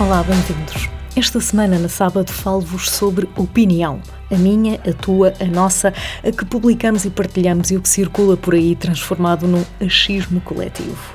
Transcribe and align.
Olá, 0.00 0.22
bem-vindos. 0.22 0.88
Esta 1.14 1.38
semana, 1.38 1.78
na 1.78 1.88
sábado, 1.88 2.32
falo-vos 2.32 2.90
sobre 2.90 3.28
opinião. 3.36 4.00
A 4.30 4.36
minha, 4.36 4.80
a 4.88 4.92
tua, 4.92 5.34
a 5.38 5.44
nossa, 5.44 5.92
a 6.24 6.32
que 6.32 6.44
publicamos 6.44 7.04
e 7.04 7.10
partilhamos 7.10 7.70
e 7.70 7.76
o 7.76 7.82
que 7.82 7.88
circula 7.88 8.36
por 8.36 8.54
aí 8.54 8.74
transformado 8.74 9.46
num 9.46 9.62
achismo 9.80 10.40
coletivo. 10.40 11.14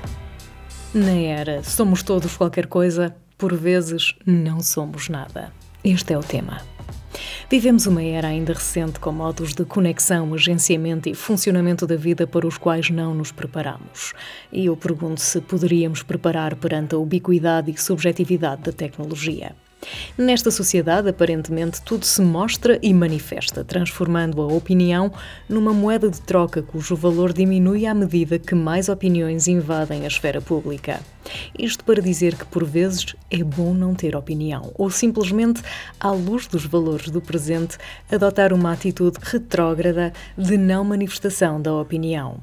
Na 0.93 1.11
era 1.11 1.63
somos 1.63 2.03
todos 2.03 2.37
qualquer 2.37 2.67
coisa, 2.67 3.15
por 3.37 3.53
vezes 3.55 4.13
não 4.25 4.61
somos 4.61 5.09
nada. 5.09 5.51
Este 5.83 6.13
é 6.13 6.17
o 6.17 6.23
tema. 6.23 6.61
Vivemos 7.49 7.87
uma 7.87 8.03
era 8.03 8.27
ainda 8.27 8.53
recente 8.53 8.99
com 8.99 9.11
modos 9.11 9.53
de 9.53 9.65
conexão, 9.65 10.33
agenciamento 10.33 11.09
e 11.09 11.13
funcionamento 11.13 11.85
da 11.85 11.95
vida 11.95 12.25
para 12.25 12.47
os 12.47 12.57
quais 12.57 12.89
não 12.89 13.13
nos 13.13 13.31
preparamos. 13.31 14.13
E 14.51 14.65
eu 14.65 14.77
pergunto 14.77 15.21
se 15.21 15.41
poderíamos 15.41 16.03
preparar 16.03 16.55
perante 16.55 16.95
a 16.95 16.97
ubiquidade 16.97 17.71
e 17.71 17.77
subjetividade 17.77 18.63
da 18.63 18.71
tecnologia. 18.71 19.55
Nesta 20.17 20.49
sociedade, 20.49 21.09
aparentemente, 21.09 21.81
tudo 21.81 22.05
se 22.05 22.21
mostra 22.21 22.79
e 22.81 22.93
manifesta, 22.93 23.63
transformando 23.63 24.41
a 24.41 24.47
opinião 24.47 25.11
numa 25.47 25.73
moeda 25.73 26.09
de 26.09 26.19
troca 26.21 26.61
cujo 26.61 26.95
valor 26.95 27.33
diminui 27.33 27.85
à 27.85 27.93
medida 27.93 28.39
que 28.39 28.55
mais 28.55 28.89
opiniões 28.89 29.47
invadem 29.47 30.03
a 30.03 30.07
esfera 30.07 30.41
pública. 30.41 30.99
Isto 31.57 31.83
para 31.83 32.01
dizer 32.01 32.35
que, 32.35 32.45
por 32.45 32.63
vezes, 32.63 33.15
é 33.29 33.43
bom 33.43 33.73
não 33.73 33.93
ter 33.93 34.15
opinião, 34.15 34.71
ou 34.75 34.89
simplesmente, 34.89 35.61
à 35.99 36.11
luz 36.11 36.47
dos 36.47 36.65
valores 36.65 37.09
do 37.09 37.21
presente, 37.21 37.77
adotar 38.11 38.53
uma 38.53 38.71
atitude 38.71 39.17
retrógrada 39.21 40.13
de 40.37 40.57
não 40.57 40.83
manifestação 40.83 41.61
da 41.61 41.73
opinião. 41.73 42.39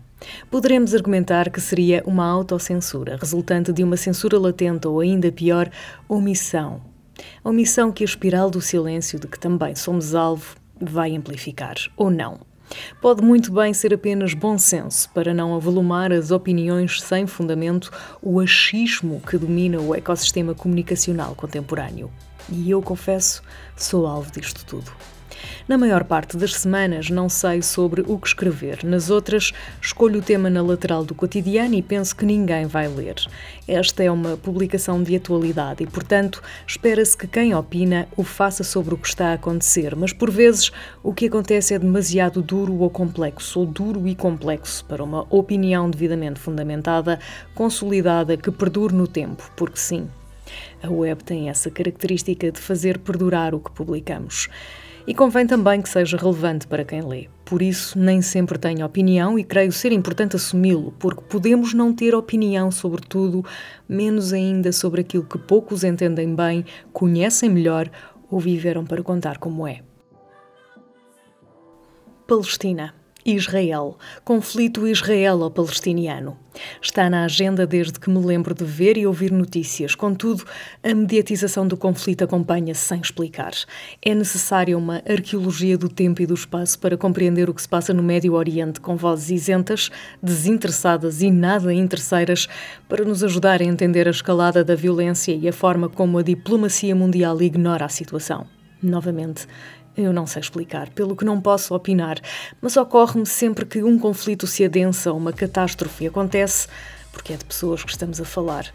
Poderemos 0.50 0.94
argumentar 0.94 1.50
que 1.50 1.60
seria 1.60 2.02
uma 2.06 2.26
autocensura, 2.26 3.16
resultante 3.16 3.72
de 3.72 3.82
uma 3.82 3.96
censura 3.96 4.38
latente 4.38 4.86
ou, 4.86 5.00
ainda 5.00 5.30
pior, 5.30 5.68
omissão 6.08 6.93
a 7.42 7.48
omissão 7.48 7.92
que 7.92 8.02
a 8.02 8.06
espiral 8.06 8.50
do 8.50 8.60
silêncio 8.60 9.18
de 9.18 9.26
que 9.26 9.38
também 9.38 9.74
somos 9.74 10.14
alvo 10.14 10.56
vai 10.80 11.14
amplificar, 11.14 11.76
ou 11.96 12.10
não. 12.10 12.40
Pode 13.00 13.22
muito 13.22 13.52
bem 13.52 13.72
ser 13.72 13.92
apenas 13.92 14.34
bom 14.34 14.58
senso 14.58 15.08
para 15.10 15.34
não 15.34 15.54
avolumar 15.54 16.12
as 16.12 16.30
opiniões 16.30 17.00
sem 17.00 17.26
fundamento, 17.26 17.90
o 18.22 18.40
achismo 18.40 19.20
que 19.20 19.38
domina 19.38 19.80
o 19.80 19.94
ecossistema 19.94 20.54
comunicacional 20.54 21.34
contemporâneo. 21.34 22.10
E 22.48 22.70
eu 22.70 22.82
confesso, 22.82 23.42
sou 23.76 24.06
alvo 24.06 24.30
disto 24.32 24.64
tudo. 24.64 24.90
Na 25.68 25.78
maior 25.78 26.04
parte 26.04 26.36
das 26.36 26.54
semanas 26.54 27.10
não 27.10 27.28
sei 27.28 27.62
sobre 27.62 28.02
o 28.06 28.18
que 28.18 28.28
escrever, 28.28 28.84
nas 28.84 29.10
outras 29.10 29.52
escolho 29.80 30.20
o 30.20 30.22
tema 30.22 30.50
na 30.50 30.62
lateral 30.62 31.04
do 31.04 31.14
cotidiano 31.14 31.74
e 31.74 31.82
penso 31.82 32.14
que 32.14 32.24
ninguém 32.24 32.66
vai 32.66 32.88
ler. 32.88 33.16
Esta 33.66 34.02
é 34.02 34.10
uma 34.10 34.36
publicação 34.36 35.02
de 35.02 35.16
atualidade 35.16 35.82
e, 35.82 35.86
portanto, 35.86 36.42
espera-se 36.66 37.16
que 37.16 37.26
quem 37.26 37.54
opina 37.54 38.06
o 38.16 38.22
faça 38.22 38.62
sobre 38.62 38.94
o 38.94 38.98
que 38.98 39.08
está 39.08 39.28
a 39.28 39.34
acontecer, 39.34 39.96
mas 39.96 40.12
por 40.12 40.30
vezes 40.30 40.70
o 41.02 41.14
que 41.14 41.26
acontece 41.26 41.74
é 41.74 41.78
demasiado 41.78 42.42
duro 42.42 42.74
ou 42.80 42.90
complexo, 42.90 43.60
ou 43.60 43.66
duro 43.66 44.06
e 44.06 44.14
complexo 44.14 44.84
para 44.84 45.02
uma 45.02 45.26
opinião 45.30 45.90
devidamente 45.90 46.40
fundamentada, 46.40 47.18
consolidada, 47.54 48.36
que 48.36 48.50
perdure 48.50 48.94
no 48.94 49.06
tempo, 49.06 49.50
porque 49.56 49.78
sim. 49.78 50.08
A 50.82 50.90
web 50.90 51.24
tem 51.24 51.48
essa 51.48 51.70
característica 51.70 52.50
de 52.50 52.60
fazer 52.60 52.98
perdurar 52.98 53.54
o 53.54 53.60
que 53.60 53.70
publicamos. 53.70 54.48
E 55.06 55.14
convém 55.14 55.46
também 55.46 55.82
que 55.82 55.88
seja 55.88 56.16
relevante 56.16 56.66
para 56.66 56.84
quem 56.84 57.02
lê. 57.02 57.28
Por 57.44 57.60
isso, 57.60 57.98
nem 57.98 58.22
sempre 58.22 58.58
tenho 58.58 58.86
opinião 58.86 59.38
e 59.38 59.44
creio 59.44 59.70
ser 59.70 59.92
importante 59.92 60.36
assumi-lo, 60.36 60.92
porque 60.98 61.20
podemos 61.28 61.74
não 61.74 61.92
ter 61.92 62.14
opinião 62.14 62.70
sobre 62.70 63.02
tudo, 63.02 63.44
menos 63.86 64.32
ainda 64.32 64.72
sobre 64.72 65.02
aquilo 65.02 65.24
que 65.24 65.36
poucos 65.36 65.84
entendem 65.84 66.34
bem, 66.34 66.64
conhecem 66.90 67.50
melhor 67.50 67.90
ou 68.30 68.40
viveram 68.40 68.84
para 68.84 69.02
contar 69.02 69.36
como 69.36 69.68
é. 69.68 69.82
Palestina. 72.26 73.03
Israel, 73.24 73.96
conflito 74.22 74.86
israelo-palestiniano. 74.86 76.36
Está 76.80 77.08
na 77.08 77.24
agenda 77.24 77.66
desde 77.66 77.98
que 77.98 78.10
me 78.10 78.24
lembro 78.24 78.54
de 78.54 78.64
ver 78.64 78.96
e 78.96 79.06
ouvir 79.06 79.32
notícias. 79.32 79.94
Contudo, 79.94 80.44
a 80.82 80.94
mediatização 80.94 81.66
do 81.66 81.76
conflito 81.76 82.22
acompanha-se 82.22 82.82
sem 82.82 83.00
explicar. 83.00 83.52
É 84.02 84.14
necessária 84.14 84.76
uma 84.76 85.02
arqueologia 85.08 85.78
do 85.78 85.88
tempo 85.88 86.22
e 86.22 86.26
do 86.26 86.34
espaço 86.34 86.78
para 86.78 86.96
compreender 86.96 87.48
o 87.48 87.54
que 87.54 87.62
se 87.62 87.68
passa 87.68 87.94
no 87.94 88.02
Médio 88.02 88.34
Oriente, 88.34 88.80
com 88.80 88.94
vozes 88.94 89.30
isentas, 89.30 89.90
desinteressadas 90.22 91.22
e 91.22 91.30
nada 91.30 91.72
interesseiras, 91.72 92.46
para 92.88 93.04
nos 93.04 93.24
ajudar 93.24 93.60
a 93.60 93.64
entender 93.64 94.06
a 94.06 94.10
escalada 94.12 94.62
da 94.62 94.74
violência 94.74 95.34
e 95.34 95.48
a 95.48 95.52
forma 95.52 95.88
como 95.88 96.18
a 96.18 96.22
diplomacia 96.22 96.94
mundial 96.94 97.40
ignora 97.40 97.86
a 97.86 97.88
situação. 97.88 98.46
Novamente, 98.82 99.46
eu 99.96 100.12
não 100.12 100.26
sei 100.26 100.40
explicar, 100.40 100.88
pelo 100.90 101.16
que 101.16 101.24
não 101.24 101.40
posso 101.40 101.74
opinar, 101.74 102.20
mas 102.60 102.76
ocorre-me 102.76 103.26
sempre 103.26 103.64
que 103.64 103.82
um 103.82 103.98
conflito 103.98 104.46
se 104.46 104.64
adensa 104.64 105.12
uma 105.12 105.32
catástrofe 105.32 106.06
acontece, 106.06 106.66
porque 107.12 107.32
é 107.32 107.36
de 107.36 107.44
pessoas 107.44 107.84
que 107.84 107.90
estamos 107.90 108.20
a 108.20 108.24
falar. 108.24 108.66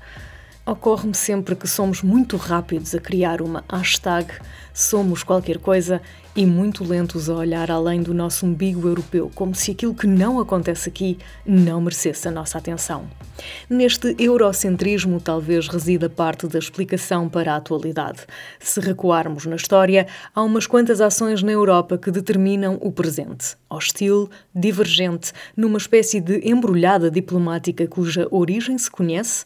Ocorre-me 0.65 1.15
sempre 1.15 1.55
que 1.55 1.67
somos 1.67 2.01
muito 2.01 2.37
rápidos 2.37 2.93
a 2.93 2.99
criar 2.99 3.41
uma 3.41 3.63
hashtag 3.69 4.31
somos 4.73 5.23
qualquer 5.23 5.57
coisa 5.57 6.01
e 6.35 6.45
muito 6.45 6.83
lentos 6.83 7.29
a 7.29 7.35
olhar 7.35 7.69
além 7.69 8.01
do 8.01 8.13
nosso 8.13 8.45
umbigo 8.45 8.87
europeu, 8.87 9.31
como 9.35 9.53
se 9.53 9.71
aquilo 9.71 9.93
que 9.93 10.07
não 10.07 10.39
acontece 10.39 10.87
aqui 10.87 11.17
não 11.45 11.81
merecesse 11.81 12.27
a 12.27 12.31
nossa 12.31 12.57
atenção. 12.57 13.09
Neste 13.69 14.15
eurocentrismo 14.17 15.19
talvez 15.19 15.67
resida 15.67 16.09
parte 16.09 16.47
da 16.47 16.59
explicação 16.59 17.27
para 17.27 17.53
a 17.53 17.57
atualidade. 17.57 18.25
Se 18.59 18.79
recuarmos 18.79 19.45
na 19.45 19.55
história, 19.55 20.07
há 20.33 20.41
umas 20.41 20.67
quantas 20.67 21.01
ações 21.01 21.43
na 21.43 21.51
Europa 21.51 21.97
que 21.97 22.11
determinam 22.11 22.77
o 22.81 22.91
presente. 22.91 23.57
Hostil, 23.69 24.29
divergente, 24.53 25.33
numa 25.57 25.77
espécie 25.77 26.21
de 26.21 26.47
embrulhada 26.49 27.11
diplomática 27.11 27.87
cuja 27.87 28.27
origem 28.31 28.77
se 28.77 28.89
conhece, 28.89 29.45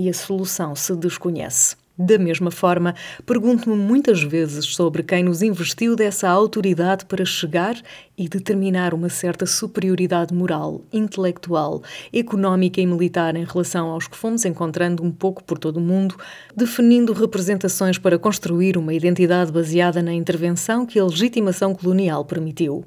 e 0.00 0.08
a 0.08 0.14
solução 0.14 0.74
se 0.74 0.96
desconhece. 0.96 1.76
Da 2.02 2.16
mesma 2.16 2.50
forma, 2.50 2.94
pergunto-me 3.26 3.76
muitas 3.76 4.22
vezes 4.22 4.64
sobre 4.64 5.02
quem 5.02 5.22
nos 5.22 5.42
investiu 5.42 5.94
dessa 5.94 6.30
autoridade 6.30 7.04
para 7.04 7.26
chegar 7.26 7.76
e 8.16 8.26
determinar 8.26 8.94
uma 8.94 9.10
certa 9.10 9.44
superioridade 9.44 10.32
moral, 10.32 10.80
intelectual, 10.90 11.82
económica 12.10 12.80
e 12.80 12.86
militar 12.86 13.36
em 13.36 13.44
relação 13.44 13.90
aos 13.90 14.08
que 14.08 14.16
fomos 14.16 14.46
encontrando 14.46 15.02
um 15.02 15.10
pouco 15.10 15.44
por 15.44 15.58
todo 15.58 15.76
o 15.76 15.80
mundo, 15.82 16.16
definindo 16.56 17.12
representações 17.12 17.98
para 17.98 18.18
construir 18.18 18.78
uma 18.78 18.94
identidade 18.94 19.52
baseada 19.52 20.00
na 20.00 20.14
intervenção 20.14 20.86
que 20.86 20.98
a 20.98 21.04
legitimação 21.04 21.74
colonial 21.74 22.24
permitiu. 22.24 22.82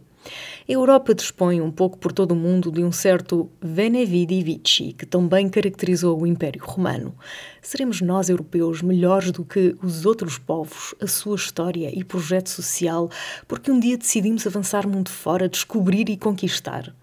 A 0.68 0.72
Europa 0.72 1.14
dispõe 1.14 1.60
um 1.60 1.72
pouco 1.72 1.98
por 1.98 2.12
todo 2.12 2.32
o 2.32 2.36
mundo 2.36 2.72
de 2.72 2.84
um 2.84 2.92
certo 2.92 3.50
Vene 3.62 4.06
Vidi 4.06 4.42
Vici, 4.42 4.94
que 4.94 5.06
também 5.06 5.50
caracterizou 5.50 6.22
o 6.22 6.26
Império 6.26 6.64
Romano. 6.64 7.14
Seremos 7.62 8.00
nós, 8.00 8.30
europeus, 8.30 8.82
melhores 8.82 9.32
do 9.32 9.44
que 9.44 9.76
os 9.84 10.06
outros 10.06 10.38
povos, 10.38 10.96
a 11.02 11.08
sua 11.08 11.36
história 11.36 11.92
e 11.94 12.04
projeto 12.04 12.50
social, 12.50 13.10
porque 13.48 13.72
um 13.72 13.80
dia 13.80 13.98
decidimos 13.98 14.48
avançar 14.48 14.88
mundo 14.88 15.10
fora, 15.10 15.50
descobrir 15.50 16.10
e 16.10 16.16
conquistar? 16.16 16.96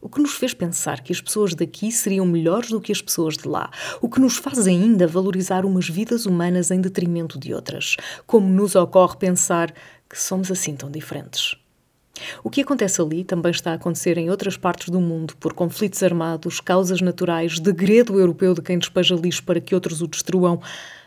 O 0.00 0.08
que 0.08 0.20
nos 0.20 0.32
fez 0.32 0.54
pensar 0.54 1.02
que 1.02 1.12
as 1.12 1.20
pessoas 1.20 1.54
daqui 1.54 1.92
seriam 1.92 2.24
melhores 2.24 2.70
do 2.70 2.80
que 2.80 2.90
as 2.90 3.02
pessoas 3.02 3.36
de 3.36 3.46
lá. 3.46 3.70
O 4.00 4.08
que 4.08 4.18
nos 4.18 4.36
faz 4.36 4.66
ainda 4.66 5.06
valorizar 5.06 5.66
umas 5.66 5.88
vidas 5.88 6.24
humanas 6.24 6.70
em 6.70 6.80
detrimento 6.80 7.38
de 7.38 7.52
outras. 7.52 7.96
Como 8.26 8.48
nos 8.48 8.74
ocorre 8.74 9.16
pensar 9.18 9.74
que 10.08 10.18
somos 10.18 10.50
assim 10.50 10.74
tão 10.74 10.90
diferentes. 10.90 11.54
O 12.42 12.50
que 12.50 12.60
acontece 12.60 13.00
ali 13.00 13.24
também 13.24 13.50
está 13.50 13.72
a 13.72 13.74
acontecer 13.74 14.18
em 14.18 14.30
outras 14.30 14.56
partes 14.56 14.88
do 14.88 15.00
mundo 15.00 15.34
por 15.38 15.52
conflitos 15.52 16.02
armados, 16.02 16.60
causas 16.60 17.00
naturais, 17.00 17.58
degredo 17.58 18.18
europeu 18.18 18.54
de 18.54 18.62
quem 18.62 18.78
despeja 18.78 19.14
lixo 19.14 19.42
para 19.42 19.60
que 19.60 19.74
outros 19.74 20.02
o 20.02 20.06
destruam, 20.06 20.60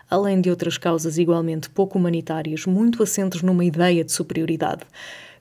além 0.10 0.42
de 0.42 0.50
outras 0.50 0.78
causas 0.78 1.18
igualmente 1.18 1.70
pouco 1.70 1.98
humanitárias, 1.98 2.66
muito 2.66 3.02
assentes 3.02 3.42
numa 3.42 3.66
ideia 3.66 4.04
de 4.04 4.12
superioridade. 4.12 4.82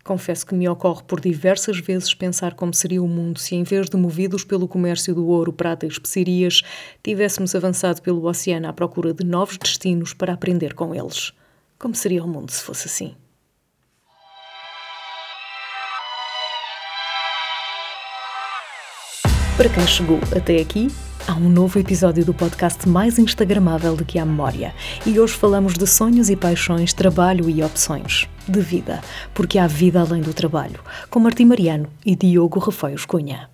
Confesso 0.05 0.45
que 0.45 0.55
me 0.55 0.69
ocorre 0.69 1.05
por 1.07 1.21
diversas 1.21 1.79
vezes 1.79 2.13
pensar 2.13 2.55
como 2.55 2.75
seria 2.75 3.01
o 3.01 3.07
mundo 3.07 3.39
se, 3.39 3.55
em 3.55 3.63
vez 3.63 3.89
de 3.89 3.97
movidos 3.97 4.45
pelo 4.45 4.67
comércio 4.67 5.15
do 5.15 5.27
ouro, 5.27 5.53
prata 5.53 5.87
e 5.87 5.89
especiarias, 5.89 6.63
tivéssemos 7.03 7.55
avançado 7.55 8.03
pelo 8.03 8.25
oceano 8.27 8.67
à 8.67 8.73
procura 8.73 9.15
de 9.15 9.25
novos 9.25 9.57
destinos 9.57 10.13
para 10.13 10.33
aprender 10.33 10.75
com 10.75 10.93
eles. 10.93 11.33
Como 11.79 11.95
seria 11.95 12.25
o 12.25 12.29
mundo 12.29 12.51
se 12.51 12.63
fosse 12.63 12.89
assim? 12.89 13.15
Para 19.63 19.71
quem 19.71 19.87
chegou 19.87 20.19
até 20.37 20.61
aqui, 20.61 20.91
há 21.25 21.35
um 21.35 21.49
novo 21.49 21.79
episódio 21.79 22.25
do 22.25 22.35
podcast 22.35 22.89
mais 22.89 23.17
instagramável 23.17 23.95
do 23.95 24.05
que 24.05 24.19
a 24.19 24.27
memória. 24.27 24.75
E 25.07 25.21
hoje 25.21 25.35
falamos 25.35 25.75
de 25.75 25.87
sonhos 25.87 26.29
e 26.29 26.35
paixões, 26.35 26.93
trabalho 26.93 27.49
e 27.49 27.63
opções. 27.63 28.29
De 28.49 28.61
vida, 28.61 29.01
porque 29.33 29.61
há 29.61 29.69
vida 29.69 30.01
além 30.01 30.21
do 30.21 30.35
trabalho. 30.35 30.81
Com 31.09 31.21
Martim 31.21 31.45
Mariano 31.45 31.89
e 32.05 32.17
Diogo 32.17 32.59
Refeios 32.59 33.07
Cunha. 33.07 33.49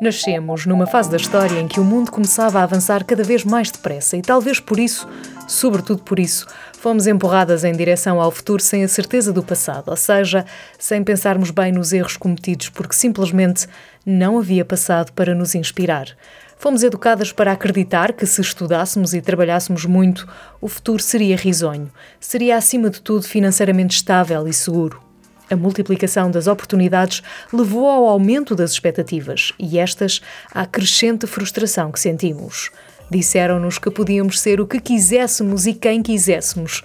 Nascemos 0.00 0.64
numa 0.64 0.86
fase 0.86 1.10
da 1.10 1.18
história 1.18 1.58
em 1.58 1.68
que 1.68 1.80
o 1.80 1.84
mundo 1.84 2.10
começava 2.10 2.60
a 2.60 2.62
avançar 2.62 3.04
cada 3.04 3.22
vez 3.22 3.44
mais 3.44 3.70
depressa 3.70 4.16
e 4.16 4.22
talvez 4.22 4.60
por 4.60 4.78
isso, 4.78 5.06
sobretudo 5.46 6.02
por 6.02 6.18
isso, 6.18 6.46
fomos 6.72 7.06
empurradas 7.06 7.64
em 7.64 7.72
direção 7.72 8.20
ao 8.20 8.30
futuro 8.30 8.62
sem 8.62 8.84
a 8.84 8.88
certeza 8.88 9.32
do 9.32 9.42
passado, 9.42 9.88
ou 9.88 9.96
seja, 9.96 10.44
sem 10.78 11.02
pensarmos 11.02 11.50
bem 11.50 11.72
nos 11.72 11.92
erros 11.92 12.16
cometidos 12.16 12.68
porque 12.68 12.94
simplesmente 12.94 13.66
não 14.04 14.38
havia 14.38 14.64
passado 14.64 15.12
para 15.12 15.34
nos 15.34 15.54
inspirar. 15.54 16.16
Fomos 16.58 16.82
educadas 16.82 17.32
para 17.32 17.52
acreditar 17.52 18.12
que, 18.12 18.26
se 18.26 18.40
estudássemos 18.40 19.12
e 19.12 19.20
trabalhássemos 19.20 19.84
muito, 19.84 20.26
o 20.60 20.68
futuro 20.68 21.02
seria 21.02 21.36
risonho, 21.36 21.90
seria 22.18 22.56
acima 22.56 22.88
de 22.88 23.00
tudo 23.00 23.22
financeiramente 23.22 23.96
estável 23.96 24.48
e 24.48 24.52
seguro. 24.52 25.02
A 25.50 25.54
multiplicação 25.54 26.30
das 26.30 26.46
oportunidades 26.46 27.22
levou 27.52 27.88
ao 27.88 28.06
aumento 28.06 28.54
das 28.54 28.72
expectativas 28.72 29.52
e 29.58 29.78
estas 29.78 30.20
à 30.52 30.66
crescente 30.66 31.26
frustração 31.26 31.92
que 31.92 32.00
sentimos. 32.00 32.70
Disseram-nos 33.08 33.78
que 33.78 33.90
podíamos 33.90 34.40
ser 34.40 34.60
o 34.60 34.66
que 34.66 34.80
quiséssemos 34.80 35.64
e 35.66 35.74
quem 35.74 36.02
quiséssemos, 36.02 36.82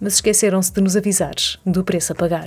mas 0.00 0.14
esqueceram-se 0.14 0.72
de 0.72 0.80
nos 0.80 0.96
avisar 0.96 1.34
do 1.66 1.82
preço 1.82 2.12
a 2.12 2.14
pagar. 2.14 2.46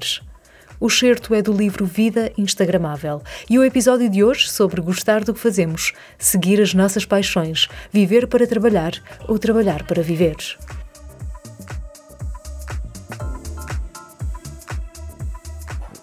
O 0.80 0.90
certo 0.90 1.34
é 1.34 1.42
do 1.42 1.52
livro 1.52 1.86
Vida 1.86 2.32
Instagramável 2.38 3.22
e 3.50 3.60
o 3.60 3.66
episódio 3.66 4.10
de 4.10 4.24
hoje 4.24 4.48
sobre 4.48 4.80
gostar 4.80 5.24
do 5.24 5.34
que 5.34 5.40
fazemos, 5.40 5.92
seguir 6.18 6.62
as 6.62 6.74
nossas 6.74 7.04
paixões, 7.04 7.68
viver 7.92 8.28
para 8.28 8.48
trabalhar 8.48 8.94
ou 9.28 9.38
trabalhar 9.38 9.86
para 9.86 10.02
viver. 10.02 10.38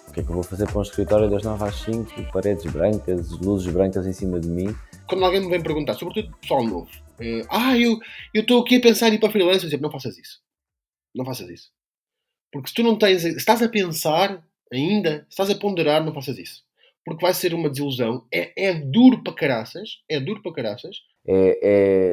O 0.09 0.13
que 0.13 0.19
é 0.19 0.23
que 0.23 0.29
eu 0.29 0.35
vou 0.35 0.43
fazer 0.43 0.67
para 0.67 0.79
um 0.79 0.83
escritório 0.83 1.29
das 1.29 1.43
9 1.43 1.63
às 1.63 1.75
5, 1.81 2.31
paredes 2.31 2.71
brancas, 2.71 3.31
luzes 3.31 3.73
brancas 3.73 4.05
em 4.05 4.13
cima 4.13 4.39
de 4.39 4.47
mim? 4.47 4.75
Quando 5.07 5.25
alguém 5.25 5.41
me 5.41 5.49
vem 5.49 5.61
perguntar, 5.61 5.93
sobretudo 5.93 6.35
pessoal 6.41 6.63
novo, 6.63 6.89
eh, 7.19 7.41
ah, 7.49 7.77
eu 7.77 7.99
estou 8.33 8.61
aqui 8.61 8.77
a 8.77 8.81
pensar 8.81 9.09
em 9.09 9.15
ir 9.15 9.19
para 9.19 9.31
freelancer, 9.31 9.71
eu 9.71 9.79
não 9.79 9.91
faças 9.91 10.17
isso. 10.17 10.39
Não 11.13 11.25
faças 11.25 11.49
isso. 11.49 11.71
Porque 12.51 12.69
se 12.69 12.73
tu 12.73 12.83
não 12.83 12.97
tens, 12.97 13.23
estás 13.23 13.61
a 13.61 13.69
pensar, 13.69 14.43
ainda, 14.71 15.25
estás 15.29 15.49
a 15.49 15.55
ponderar, 15.55 16.03
não 16.03 16.13
faças 16.13 16.37
isso. 16.37 16.63
Porque 17.05 17.23
vai 17.23 17.33
ser 17.33 17.53
uma 17.53 17.69
desilusão. 17.69 18.25
É, 18.33 18.69
é 18.69 18.73
duro 18.73 19.23
para 19.23 19.33
caraças. 19.33 20.01
É 20.09 20.19
duro 20.19 20.41
para 20.41 20.53
caraças. 20.53 20.97
É, 21.27 21.59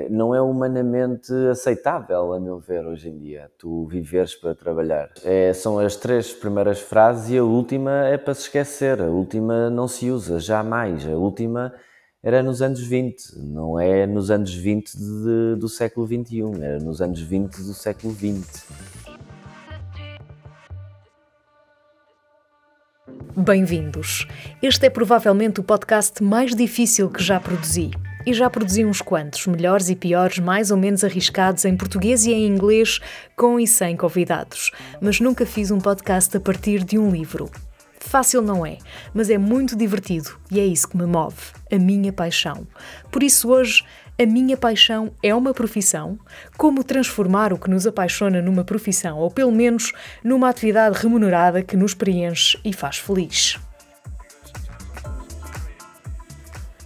é, 0.05 0.09
não 0.11 0.35
é 0.35 0.41
humanamente 0.41 1.33
aceitável, 1.51 2.33
a 2.33 2.41
meu 2.41 2.59
ver, 2.59 2.87
hoje 2.87 3.09
em 3.09 3.19
dia, 3.19 3.51
tu 3.59 3.87
viveres 3.87 4.35
para 4.35 4.55
trabalhar. 4.55 5.11
É, 5.25 5.53
são 5.53 5.79
as 5.79 5.97
três 5.97 6.33
primeiras 6.33 6.81
frases 6.81 7.31
e 7.31 7.39
a 7.39 7.45
última 7.45 8.07
é 8.09 8.19
para 8.19 8.35
se 8.35 8.43
esquecer. 8.43 9.01
A 9.01 9.07
última 9.07 9.71
não 9.71 9.89
se 9.89 10.11
usa 10.11 10.39
jamais. 10.39 11.07
A 11.07 11.17
última 11.17 11.75
era 12.25 12.41
nos 12.41 12.63
anos 12.63 12.81
20, 12.81 13.37
não 13.39 13.81
é 13.81 14.07
nos 14.07 14.31
anos 14.31 14.55
20 14.55 14.97
de, 14.97 15.57
do 15.59 15.69
século 15.69 16.07
21, 16.07 16.63
era 16.63 16.79
nos 16.79 17.03
anos 17.03 17.21
20 17.21 17.57
do 17.57 17.75
século 17.75 18.13
20. 18.13 18.47
Bem-vindos. 23.37 24.29
Este 24.63 24.87
é 24.87 24.91
provavelmente 24.91 25.59
o 25.59 25.65
podcast 25.65 26.23
mais 26.23 26.55
difícil 26.55 27.11
que 27.11 27.21
já 27.21 27.41
produzi. 27.41 27.91
E 28.25 28.33
já 28.33 28.49
produzi 28.49 28.85
uns 28.85 29.03
quantos, 29.03 29.49
melhores 29.49 29.89
e 29.89 29.97
piores, 29.97 30.39
mais 30.39 30.71
ou 30.71 30.77
menos 30.77 31.03
arriscados 31.03 31.65
em 31.65 31.77
português 31.77 32.25
e 32.25 32.33
em 32.33 32.47
inglês, 32.47 33.01
com 33.37 33.59
e 33.59 33.67
sem 33.67 33.97
convidados. 33.97 34.71
Mas 35.01 35.19
nunca 35.19 35.45
fiz 35.45 35.73
um 35.73 35.79
podcast 35.79 36.37
a 36.37 36.41
partir 36.41 36.85
de 36.85 36.97
um 37.01 37.11
livro. 37.11 37.51
Fácil 38.05 38.43
não 38.43 38.67
é, 38.67 38.79
mas 39.15 39.31
é 39.31 39.39
muito 39.39 39.75
divertido 39.75 40.39
e 40.51 40.61
é 40.61 40.67
isso 40.67 40.89
que 40.89 40.97
me 40.97 41.07
move, 41.07 41.37
a 41.71 41.79
minha 41.79 42.13
paixão. 42.13 42.67
Por 43.11 43.23
isso 43.23 43.49
hoje 43.49 43.85
a 44.21 44.27
minha 44.27 44.57
paixão 44.57 45.15
é 45.23 45.35
uma 45.35 45.55
profissão? 45.55 46.19
Como 46.59 46.85
transformar 46.85 47.53
o 47.53 47.59
que 47.59 47.71
nos 47.71 47.87
apaixona 47.87 48.43
numa 48.43 48.65
profissão, 48.65 49.19
ou 49.19 49.31
pelo 49.31 49.51
menos 49.51 49.93
numa 50.23 50.51
atividade 50.51 50.99
remunerada 50.99 51.63
que 51.63 51.77
nos 51.77 51.95
preenche 51.95 52.59
e 52.65 52.73
faz 52.73 52.99
feliz? 52.99 53.59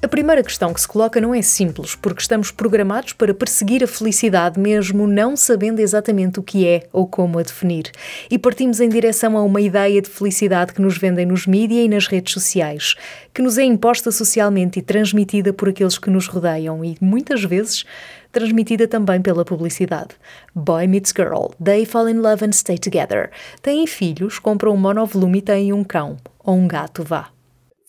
A 0.07 0.09
primeira 0.09 0.41
questão 0.41 0.73
que 0.73 0.81
se 0.81 0.87
coloca 0.87 1.21
não 1.21 1.35
é 1.35 1.43
simples, 1.43 1.97
porque 1.97 2.23
estamos 2.23 2.53
programados 2.53 3.13
para 3.13 3.35
perseguir 3.35 3.83
a 3.83 3.89
felicidade 3.89 4.57
mesmo 4.57 5.05
não 5.05 5.37
sabendo 5.37 5.81
exatamente 5.81 6.39
o 6.39 6.45
que 6.45 6.65
é 6.65 6.87
ou 6.93 7.09
como 7.09 7.41
a 7.41 7.43
definir. 7.43 7.91
E 8.31 8.39
partimos 8.39 8.79
em 8.81 8.89
direção 8.89 9.37
a 9.37 9.43
uma 9.43 9.61
ideia 9.61 10.01
de 10.01 10.09
felicidade 10.09 10.73
que 10.73 10.81
nos 10.81 10.97
vendem 10.97 11.27
nos 11.27 11.45
mídias 11.45 11.87
e 11.87 11.89
nas 11.89 12.07
redes 12.07 12.33
sociais, 12.35 12.95
que 13.35 13.43
nos 13.43 13.59
é 13.59 13.65
imposta 13.65 14.13
socialmente 14.13 14.79
e 14.79 14.83
transmitida 14.83 15.53
por 15.53 15.71
aqueles 15.71 15.99
que 15.99 16.09
nos 16.09 16.29
rodeiam 16.29 16.85
e, 16.85 16.97
muitas 17.01 17.43
vezes, 17.43 17.85
transmitida 18.31 18.87
também 18.87 19.21
pela 19.21 19.45
publicidade. 19.45 20.11
Boy 20.55 20.87
meets 20.87 21.13
girl, 21.13 21.49
they 21.61 21.85
fall 21.85 22.09
in 22.09 22.21
love 22.21 22.45
and 22.45 22.53
stay 22.53 22.79
together. 22.79 23.31
Têm 23.61 23.85
filhos, 23.89 24.39
compram 24.39 24.73
um 24.73 24.77
monovolume 24.77 25.39
e 25.39 25.43
têm 25.43 25.73
um 25.73 25.83
cão. 25.83 26.17
Ou 26.45 26.55
um 26.55 26.69
gato, 26.69 27.03
vá 27.03 27.36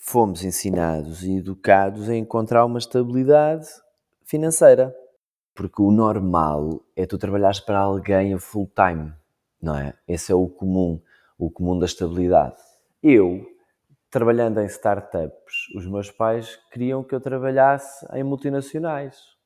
fomos 0.09 0.41
ensinados 0.41 1.21
e 1.23 1.35
educados 1.35 2.07
a 2.07 2.15
encontrar 2.15 2.63
uma 2.63 2.79
estabilidade 2.79 3.67
financeira. 4.23 4.95
Porque 5.53 5.81
o 5.81 5.91
normal 5.91 6.81
é 6.95 7.05
tu 7.05 7.17
trabalhares 7.17 7.59
para 7.59 7.79
alguém 7.79 8.33
a 8.33 8.39
full 8.39 8.71
time, 8.73 9.11
não 9.61 9.75
é? 9.77 9.93
Esse 10.07 10.31
é 10.31 10.35
o 10.35 10.47
comum, 10.47 11.01
o 11.37 11.51
comum 11.51 11.77
da 11.77 11.85
estabilidade. 11.85 12.55
Eu, 13.03 13.45
trabalhando 14.09 14.61
em 14.61 14.65
startups, 14.67 15.75
os 15.75 15.85
meus 15.85 16.09
pais 16.09 16.57
queriam 16.71 17.03
que 17.03 17.13
eu 17.13 17.19
trabalhasse 17.19 18.07
em 18.13 18.23
multinacionais. 18.23 19.36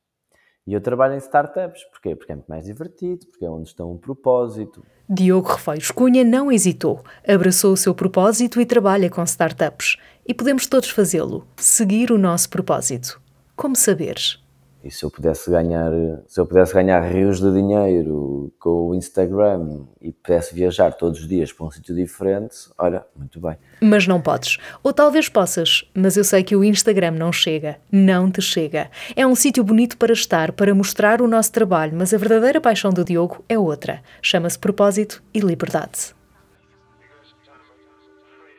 E 0.66 0.72
eu 0.72 0.80
trabalho 0.80 1.14
em 1.14 1.18
startups. 1.18 1.84
Porquê? 1.90 2.14
Porque 2.14 2.32
é 2.32 2.34
muito 2.36 2.48
mais 2.48 2.66
divertido, 2.66 3.26
porque 3.26 3.44
é 3.44 3.50
onde 3.50 3.68
está 3.68 3.84
um 3.84 3.98
propósito. 3.98 4.84
Diogo 5.08 5.48
Refeiros 5.48 5.90
Cunha 5.90 6.24
não 6.24 6.50
hesitou, 6.50 7.02
abraçou 7.26 7.72
o 7.72 7.76
seu 7.76 7.94
propósito 7.94 8.60
e 8.60 8.66
trabalha 8.66 9.10
com 9.10 9.22
startups. 9.24 9.96
E 10.26 10.32
podemos 10.32 10.66
todos 10.66 10.90
fazê-lo, 10.90 11.46
seguir 11.56 12.10
o 12.10 12.18
nosso 12.18 12.48
propósito. 12.48 13.20
Como 13.56 13.76
saberes? 13.76 14.41
E 14.84 14.90
se 14.90 15.04
eu 15.04 15.10
pudesse 15.10 15.48
ganhar, 15.48 15.92
se 16.26 16.40
eu 16.40 16.46
pudesse 16.46 16.74
ganhar 16.74 17.00
rios 17.00 17.40
de 17.40 17.52
dinheiro 17.52 18.52
com 18.58 18.88
o 18.88 18.94
Instagram 18.96 19.84
e 20.00 20.12
pudesse 20.12 20.52
viajar 20.52 20.92
todos 20.92 21.20
os 21.20 21.28
dias 21.28 21.52
para 21.52 21.66
um 21.66 21.70
sítio 21.70 21.94
diferente, 21.94 22.56
olha, 22.76 23.06
muito 23.14 23.40
bem. 23.40 23.56
Mas 23.80 24.08
não 24.08 24.20
podes. 24.20 24.58
Ou 24.82 24.92
talvez 24.92 25.28
possas, 25.28 25.88
mas 25.94 26.16
eu 26.16 26.24
sei 26.24 26.42
que 26.42 26.56
o 26.56 26.64
Instagram 26.64 27.12
não 27.12 27.32
chega. 27.32 27.78
Não 27.92 28.28
te 28.28 28.42
chega. 28.42 28.90
É 29.14 29.24
um 29.24 29.36
sítio 29.36 29.62
bonito 29.62 29.96
para 29.96 30.12
estar, 30.12 30.50
para 30.50 30.74
mostrar 30.74 31.22
o 31.22 31.28
nosso 31.28 31.52
trabalho, 31.52 31.96
mas 31.96 32.12
a 32.12 32.18
verdadeira 32.18 32.60
paixão 32.60 32.90
do 32.90 33.04
Diogo 33.04 33.44
é 33.48 33.56
outra. 33.56 34.02
Chama-se 34.20 34.58
propósito 34.58 35.22
e 35.32 35.38
liberdade. 35.38 36.12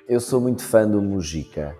Eu 0.08 0.22
sou 0.22 0.40
muito 0.40 0.64
fã 0.64 0.88
do 0.88 1.02
Mujica 1.02 1.76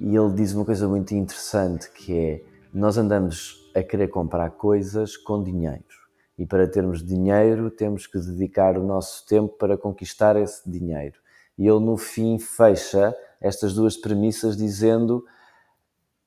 e 0.00 0.16
ele 0.16 0.32
diz 0.34 0.52
uma 0.52 0.64
coisa 0.64 0.88
muito 0.88 1.14
interessante 1.14 1.90
que 1.92 2.18
é 2.18 2.42
nós 2.72 2.98
andamos 2.98 3.63
a 3.74 3.82
querer 3.82 4.08
comprar 4.08 4.50
coisas 4.50 5.16
com 5.16 5.42
dinheiro. 5.42 5.84
E 6.38 6.44
para 6.46 6.66
termos 6.66 7.04
dinheiro, 7.04 7.70
temos 7.70 8.06
que 8.06 8.18
dedicar 8.18 8.76
o 8.78 8.82
nosso 8.82 9.26
tempo 9.26 9.56
para 9.56 9.76
conquistar 9.76 10.36
esse 10.36 10.68
dinheiro. 10.68 11.16
E 11.56 11.66
ele, 11.66 11.80
no 11.80 11.96
fim, 11.96 12.38
fecha 12.38 13.14
estas 13.40 13.74
duas 13.74 13.96
premissas 13.96 14.56
dizendo 14.56 15.24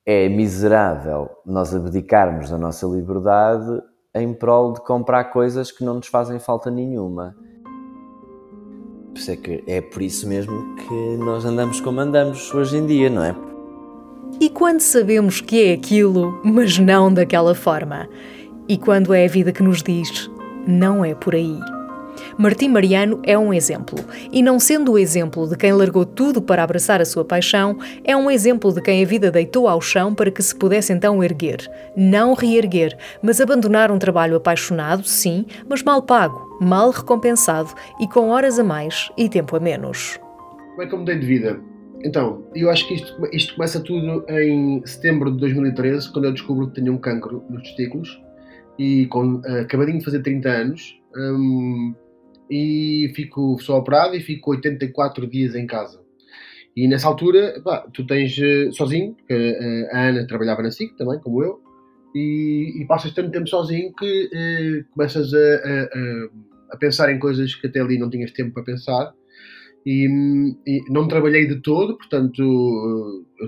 é 0.06 0.30
miserável 0.30 1.30
nós 1.46 1.76
abdicarmos 1.76 2.50
da 2.50 2.58
nossa 2.58 2.88
liberdade 2.88 3.82
em 4.16 4.34
prol 4.34 4.72
de 4.72 4.80
comprar 4.82 5.26
coisas 5.26 5.70
que 5.70 5.84
não 5.84 5.96
nos 5.96 6.08
fazem 6.08 6.40
falta 6.40 6.72
nenhuma. 6.72 7.36
É 9.66 9.82
por 9.82 10.02
isso 10.02 10.28
mesmo 10.28 10.76
que 10.76 11.18
nós 11.18 11.44
andamos 11.44 11.82
como 11.82 12.00
andamos 12.00 12.54
hoje 12.54 12.78
em 12.78 12.86
dia, 12.86 13.10
não 13.10 13.24
é? 13.24 13.57
E 14.40 14.50
quando 14.50 14.82
sabemos 14.82 15.42
que 15.42 15.64
é 15.64 15.74
aquilo, 15.74 16.40
mas 16.44 16.78
não 16.78 17.12
daquela 17.12 17.56
forma? 17.56 18.08
E 18.70 18.78
quando 18.78 19.12
é 19.12 19.26
a 19.26 19.28
vida 19.28 19.52
que 19.52 19.64
nos 19.64 19.82
diz, 19.82 20.30
não 20.68 21.04
é 21.04 21.16
por 21.16 21.34
aí? 21.34 21.60
Martim 22.38 22.70
Mariano 22.70 23.20
é 23.24 23.36
um 23.36 23.52
exemplo. 23.52 23.98
E 24.32 24.44
não 24.44 24.60
sendo 24.60 24.92
o 24.92 24.98
exemplo 24.98 25.48
de 25.48 25.58
quem 25.58 25.74
largou 25.74 26.06
tudo 26.06 26.40
para 26.40 26.62
abraçar 26.62 27.02
a 27.02 27.06
sua 27.06 27.26
paixão, 27.26 27.80
é 28.04 28.16
um 28.16 28.30
exemplo 28.30 28.72
de 28.72 28.80
quem 28.80 29.04
a 29.04 29.08
vida 29.08 29.32
deitou 29.32 29.68
ao 29.68 29.82
chão 29.82 30.14
para 30.14 30.30
que 30.30 30.44
se 30.44 30.56
pudesse 30.56 30.94
então 30.94 31.24
erguer. 31.24 31.68
Não 31.96 32.36
reerguer, 32.36 32.96
mas 33.24 33.42
abandonar 33.42 33.92
um 33.92 33.98
trabalho 33.98 34.36
apaixonado, 34.36 35.04
sim, 35.04 35.48
mas 35.68 35.82
mal 35.82 36.04
pago, 36.04 36.60
mal 36.62 36.92
recompensado 36.92 37.74
e 38.00 38.08
com 38.08 38.30
horas 38.30 38.60
a 38.60 38.64
mais 38.64 39.10
e 39.18 39.28
tempo 39.28 39.56
a 39.56 39.60
menos. 39.60 40.20
Como 40.76 40.84
é 40.84 40.86
que 40.86 40.94
eu 40.94 41.00
mudei 41.00 41.18
de 41.18 41.26
vida? 41.26 41.60
Então, 42.04 42.48
eu 42.54 42.70
acho 42.70 42.88
que 42.88 42.94
isto, 42.94 43.30
isto 43.34 43.56
começa 43.56 43.80
tudo 43.80 44.26
em 44.30 44.86
setembro 44.86 45.32
de 45.32 45.40
2013, 45.40 46.12
quando 46.12 46.26
eu 46.26 46.32
descubro 46.32 46.68
que 46.68 46.76
tenho 46.76 46.94
um 46.94 46.98
cancro 46.98 47.44
nos 47.50 47.64
testículos 47.64 48.22
e 48.78 49.08
com, 49.08 49.36
uh, 49.36 49.62
acabadinho 49.62 50.00
de 50.00 50.06
fazer 50.06 50.22
30 50.22 50.50
anos 50.50 51.02
um, 51.16 51.96
e 52.50 53.12
fico, 53.16 53.58
sou 53.60 53.78
operado 53.78 54.16
e 54.16 54.22
fico 54.22 54.52
84 54.52 55.28
dias 55.28 55.56
em 55.56 55.66
casa. 55.66 56.00
E 56.76 56.88
nessa 56.88 57.08
altura, 57.08 57.60
pá, 57.64 57.88
tu 57.92 58.06
tens 58.06 58.38
uh, 58.38 58.72
sozinho, 58.74 59.16
porque 59.16 59.34
uh, 59.34 59.96
a 59.96 60.02
Ana 60.10 60.28
trabalhava 60.28 60.62
na 60.62 60.70
SIC 60.70 60.96
também, 60.96 61.20
como 61.20 61.44
eu, 61.44 61.60
e, 62.14 62.80
e 62.80 62.86
passas 62.86 63.12
tanto 63.12 63.32
tempo 63.32 63.48
sozinho 63.48 63.92
que 63.94 64.86
começas 64.92 65.32
a, 65.34 65.38
a, 65.38 66.74
a, 66.74 66.78
pensar 66.78 67.12
em 67.12 67.20
coisas 67.20 67.54
que 67.54 67.68
até 67.68 67.80
ali 67.80 68.00
não 68.00 68.10
tinhas 68.10 68.32
tempo 68.32 68.54
para 68.54 68.64
pensar. 68.64 69.14
E, 69.90 70.06
e 70.68 70.92
não 70.92 71.08
trabalhei 71.08 71.48
de 71.48 71.62
todo, 71.62 71.98
portanto, 71.98 72.42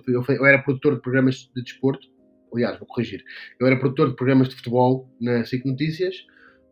eu, 0.07 0.23
eu, 0.25 0.45
era 0.45 0.63
produtor 0.63 0.95
de 0.95 1.01
programas 1.01 1.51
de 1.53 1.61
desporto. 1.61 2.07
Aliás, 2.53 2.79
vou 2.79 2.87
corrigir. 2.87 3.21
Eu 3.59 3.67
era 3.67 3.77
produtor 3.77 4.09
de 4.09 4.15
programas 4.15 4.47
de 4.47 4.55
futebol 4.55 5.09
na 5.19 5.43
SIC 5.43 5.65
Notícias 5.65 6.15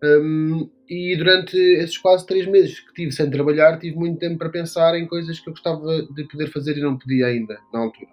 um, 0.01 0.69
e 0.89 1.17
durante 1.17 1.57
esses 1.57 1.97
quase 1.97 2.25
três 2.25 2.47
meses 2.47 2.79
que 2.79 2.93
tive 2.93 3.11
sem 3.11 3.29
trabalhar, 3.29 3.77
tive 3.77 3.97
muito 3.97 4.17
tempo 4.19 4.37
para 4.37 4.47
pensar 4.47 4.97
em 4.97 5.05
coisas 5.05 5.37
que 5.37 5.49
eu 5.49 5.53
gostava 5.53 6.01
de 6.15 6.23
poder 6.29 6.47
fazer 6.47 6.77
e 6.77 6.81
não 6.81 6.97
podia 6.97 7.25
ainda, 7.25 7.57
na 7.73 7.79
altura. 7.81 8.07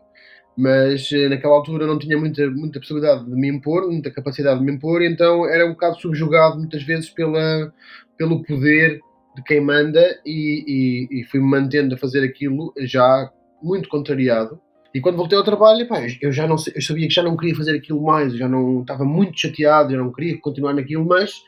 Mas 0.58 1.08
eh, 1.12 1.28
naquela 1.28 1.54
altura 1.54 1.86
não 1.86 2.00
tinha 2.00 2.18
muita, 2.18 2.50
muita 2.50 2.80
possibilidade 2.80 3.26
de 3.26 3.30
me 3.30 3.48
impor, 3.48 3.86
muita 3.86 4.10
capacidade 4.10 4.58
de 4.58 4.66
me 4.66 4.72
impor, 4.72 5.02
então 5.02 5.48
era 5.48 5.64
um 5.64 5.70
bocado 5.70 6.00
subjugado 6.00 6.58
muitas 6.58 6.82
vezes 6.82 7.10
pela, 7.10 7.72
pelo 8.18 8.42
poder 8.42 9.00
de 9.34 9.42
quem 9.42 9.60
manda 9.60 10.20
e, 10.24 11.08
e, 11.10 11.20
e 11.20 11.24
fui-me 11.24 11.46
mantendo 11.46 11.94
a 11.94 11.98
fazer 11.98 12.24
aquilo 12.24 12.72
já 12.78 13.30
muito 13.62 13.88
contrariado. 13.88 14.60
E 14.94 15.00
quando 15.00 15.16
voltei 15.16 15.36
ao 15.36 15.42
trabalho, 15.42 15.88
pá, 15.88 16.00
eu 16.22 16.30
já 16.30 16.46
não 16.46 16.54
eu 16.72 16.80
sabia 16.80 17.08
que 17.08 17.14
já 17.14 17.22
não 17.22 17.36
queria 17.36 17.56
fazer 17.56 17.76
aquilo 17.76 18.00
mais, 18.00 18.32
eu 18.32 18.38
já 18.38 18.48
não 18.48 18.82
estava 18.82 19.04
muito 19.04 19.38
chateado, 19.40 19.92
eu 19.92 19.98
não 19.98 20.12
queria 20.12 20.38
continuar 20.38 20.72
naquilo, 20.72 21.04
mas 21.04 21.42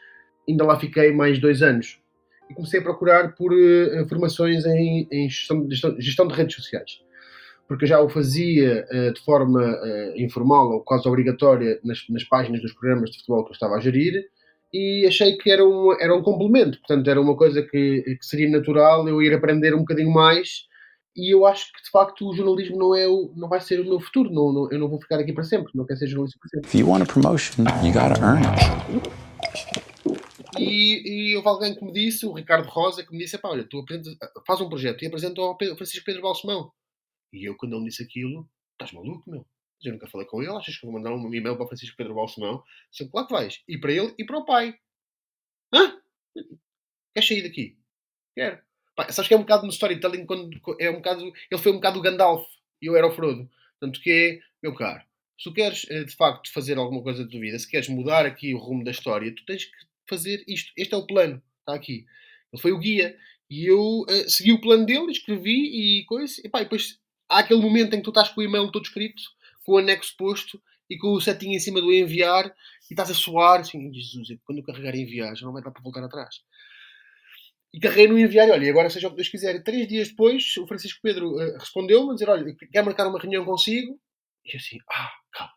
ainda 0.48 0.64
lá 0.64 0.78
fiquei 0.78 1.12
mais 1.12 1.38
dois 1.38 1.62
anos. 1.62 2.00
E 2.50 2.54
comecei 2.54 2.80
a 2.80 2.82
procurar 2.82 3.34
por 3.34 3.52
uh, 3.52 4.08
formações 4.08 4.64
em, 4.66 5.06
em 5.12 5.28
gestão, 5.28 5.66
de, 5.66 5.76
gestão, 6.00 6.26
de 6.26 6.34
redes 6.34 6.56
sociais. 6.56 7.00
Porque 7.68 7.84
eu 7.84 7.88
já 7.88 8.00
o 8.00 8.08
fazia 8.08 8.84
uh, 8.90 9.12
de 9.12 9.20
forma 9.20 9.60
uh, 9.60 10.20
informal 10.20 10.70
ou 10.72 10.80
quase 10.80 11.08
obrigatória 11.08 11.78
nas, 11.84 12.04
nas, 12.08 12.24
páginas 12.24 12.62
dos 12.62 12.72
programas 12.72 13.10
de 13.10 13.18
futebol 13.18 13.44
que 13.44 13.50
eu 13.50 13.54
estava 13.54 13.74
a 13.74 13.80
gerir 13.80 14.26
e 14.72 15.06
achei 15.06 15.36
que 15.36 15.50
era 15.50 15.64
um, 15.64 15.92
era 16.00 16.14
um 16.14 16.22
complemento. 16.22 16.78
Portanto, 16.78 17.08
era 17.08 17.20
uma 17.20 17.36
coisa 17.36 17.62
que, 17.62 18.02
que 18.02 18.26
seria 18.26 18.50
natural 18.50 19.08
eu 19.08 19.22
ir 19.22 19.32
aprender 19.32 19.74
um 19.74 19.80
bocadinho 19.80 20.12
mais 20.12 20.66
e 21.16 21.34
eu 21.34 21.46
acho 21.46 21.72
que 21.72 21.82
de 21.82 21.90
facto 21.90 22.28
o 22.28 22.34
jornalismo 22.34 22.76
não 22.76 22.94
é 22.94 23.08
o, 23.08 23.32
não 23.34 23.48
vai 23.48 23.60
ser 23.60 23.80
o 23.80 23.84
meu 23.84 23.98
futuro, 23.98 24.30
não, 24.30 24.52
não, 24.52 24.70
eu 24.70 24.78
não 24.78 24.88
vou 24.88 25.00
ficar 25.00 25.18
aqui 25.18 25.32
para 25.32 25.44
sempre, 25.44 25.72
não 25.74 25.86
quero 25.86 25.98
ser 25.98 26.08
jornalista 26.08 26.38
para 26.38 26.48
sempre. 26.50 26.68
If 26.68 26.74
you 26.74 26.86
want 26.86 27.02
a 27.02 27.06
promotion, 27.06 27.64
you 27.82 27.92
gotta 27.92 28.20
earn 28.20 28.42
it. 28.44 29.26
E, 30.58 31.30
e 31.32 31.36
houve 31.36 31.48
alguém 31.48 31.74
que 31.74 31.84
me 31.84 31.92
disse, 31.92 32.26
o 32.26 32.32
Ricardo 32.32 32.68
Rosa, 32.68 33.04
que 33.04 33.12
me 33.12 33.18
disse: 33.18 33.38
pá, 33.38 33.48
olha, 33.48 33.64
tu 33.64 33.82
faz 34.46 34.60
um 34.60 34.68
projeto 34.68 35.02
e 35.02 35.06
apresenta 35.06 35.40
ao 35.40 35.56
Francisco 35.56 36.04
Pedro 36.04 36.22
Balsemão. 36.22 36.70
E 37.32 37.48
eu, 37.48 37.56
quando 37.56 37.72
ele 37.72 37.82
me 37.82 37.88
disse 37.88 38.02
aquilo, 38.02 38.46
estás 38.72 38.92
maluco, 38.92 39.30
meu? 39.30 39.46
Eu 39.82 39.92
nunca 39.92 40.08
falei 40.08 40.26
com 40.26 40.42
ele, 40.42 40.52
achas 40.52 40.76
que 40.76 40.86
vou 40.86 40.92
mandar 40.92 41.12
um 41.12 41.34
e-mail 41.34 41.56
para 41.56 41.64
o 41.64 41.68
Francisco 41.68 41.96
Pedro 41.96 42.14
Balsemão? 42.14 42.62
Disse, 42.90 43.08
claro 43.10 43.26
que 43.26 43.32
vais. 43.32 43.62
E 43.68 43.78
para 43.78 43.92
ele 43.92 44.14
e 44.18 44.24
para 44.24 44.38
o 44.38 44.44
pai. 44.44 44.74
Hã? 45.72 46.00
Queres 47.14 47.28
sair 47.28 47.42
daqui? 47.42 47.78
Quero. 48.34 48.58
Pá, 48.94 49.12
sabes 49.12 49.28
que 49.28 49.34
é 49.34 49.36
um 49.36 49.40
bocado 49.40 49.64
no 49.64 49.72
storytelling, 49.72 50.24
quando 50.24 50.50
é 50.80 50.90
um 50.90 50.96
bocado, 50.96 51.32
ele 51.50 51.60
foi 51.60 51.72
um 51.72 51.76
bocado 51.76 51.98
o 51.98 52.02
Gandalf 52.02 52.46
e 52.80 52.86
eu 52.86 52.96
era 52.96 53.06
o 53.06 53.14
Frodo. 53.14 53.48
Portanto, 53.78 54.00
que 54.00 54.10
é, 54.10 54.40
meu 54.62 54.74
caro, 54.74 55.04
se 55.38 55.44
tu 55.44 55.52
queres 55.52 55.86
eh, 55.90 56.04
de 56.04 56.16
facto 56.16 56.50
fazer 56.50 56.78
alguma 56.78 57.02
coisa 57.02 57.24
da 57.24 57.30
tua 57.30 57.40
vida, 57.40 57.58
se 57.58 57.68
queres 57.68 57.88
mudar 57.88 58.24
aqui 58.24 58.54
o 58.54 58.58
rumo 58.58 58.82
da 58.82 58.90
história, 58.90 59.34
tu 59.34 59.44
tens 59.44 59.66
que 59.66 59.76
fazer 60.08 60.42
isto. 60.48 60.72
Este 60.76 60.94
é 60.94 60.96
o 60.96 61.06
plano, 61.06 61.42
está 61.60 61.74
aqui. 61.74 62.06
Ele 62.52 62.62
foi 62.62 62.72
o 62.72 62.78
guia. 62.78 63.16
E 63.48 63.66
eu 63.66 64.00
uh, 64.00 64.30
segui 64.30 64.52
o 64.52 64.60
plano 64.60 64.86
dele, 64.86 65.12
escrevi 65.12 66.00
e 66.00 66.04
coisa. 66.06 66.40
E, 66.42 66.48
pá, 66.48 66.60
e 66.60 66.64
depois 66.64 66.98
há 67.28 67.40
aquele 67.40 67.60
momento 67.60 67.94
em 67.94 67.98
que 67.98 68.04
tu 68.04 68.10
estás 68.10 68.30
com 68.30 68.40
o 68.40 68.44
e-mail 68.44 68.70
todo 68.72 68.84
escrito, 68.84 69.22
com 69.66 69.72
o 69.72 69.78
anexo 69.78 70.16
posto 70.16 70.62
e 70.88 70.96
com 70.96 71.08
o 71.08 71.20
setinho 71.20 71.56
em 71.56 71.58
cima 71.58 71.80
do 71.80 71.92
enviar 71.92 72.46
e 72.46 72.52
estás 72.94 73.10
a 73.10 73.14
suar. 73.14 73.60
Assim, 73.60 73.92
Jesus, 73.92 74.38
quando 74.44 74.58
eu 74.58 74.64
carregar 74.64 74.94
enviar 74.94 75.36
já 75.36 75.44
não 75.44 75.52
vai 75.52 75.62
dar 75.62 75.72
para 75.72 75.82
voltar 75.82 76.04
atrás. 76.04 76.36
E 77.74 77.80
carreguei 77.80 78.08
no 78.08 78.18
enviar, 78.18 78.48
e 78.62 78.70
agora 78.70 78.88
seja 78.88 79.08
o 79.08 79.10
que 79.10 79.16
Deus 79.16 79.28
quiser. 79.28 79.56
E 79.56 79.62
três 79.62 79.86
dias 79.86 80.08
depois, 80.08 80.56
o 80.56 80.66
Francisco 80.66 81.00
Pedro 81.02 81.32
uh, 81.32 81.58
respondeu-me 81.58 82.14
dizer: 82.14 82.30
Olha, 82.30 82.56
quer 82.72 82.82
marcar 82.82 83.06
uma 83.06 83.18
reunião 83.18 83.44
consigo? 83.44 84.00
E 84.44 84.54
eu 84.54 84.58
assim, 84.58 84.78
ah, 84.90 85.12
calma. 85.32 85.52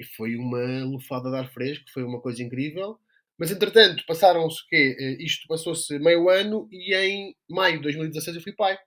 E 0.00 0.04
foi 0.04 0.34
uma 0.34 0.84
lufada 0.84 1.30
de 1.30 1.36
ar 1.36 1.52
fresco, 1.52 1.84
foi 1.92 2.02
uma 2.02 2.20
coisa 2.20 2.42
incrível. 2.42 2.98
Mas 3.38 3.50
entretanto, 3.50 4.04
passaram-se 4.06 4.62
o 4.62 4.66
quê? 4.68 4.96
Eh, 4.98 5.24
isto 5.24 5.46
passou-se 5.46 5.98
meio 5.98 6.28
ano 6.28 6.68
e 6.70 6.94
em 6.94 7.36
maio 7.48 7.76
de 7.76 7.82
2016 7.84 8.36
eu 8.36 8.42
fui 8.42 8.52
pai. 8.52 8.78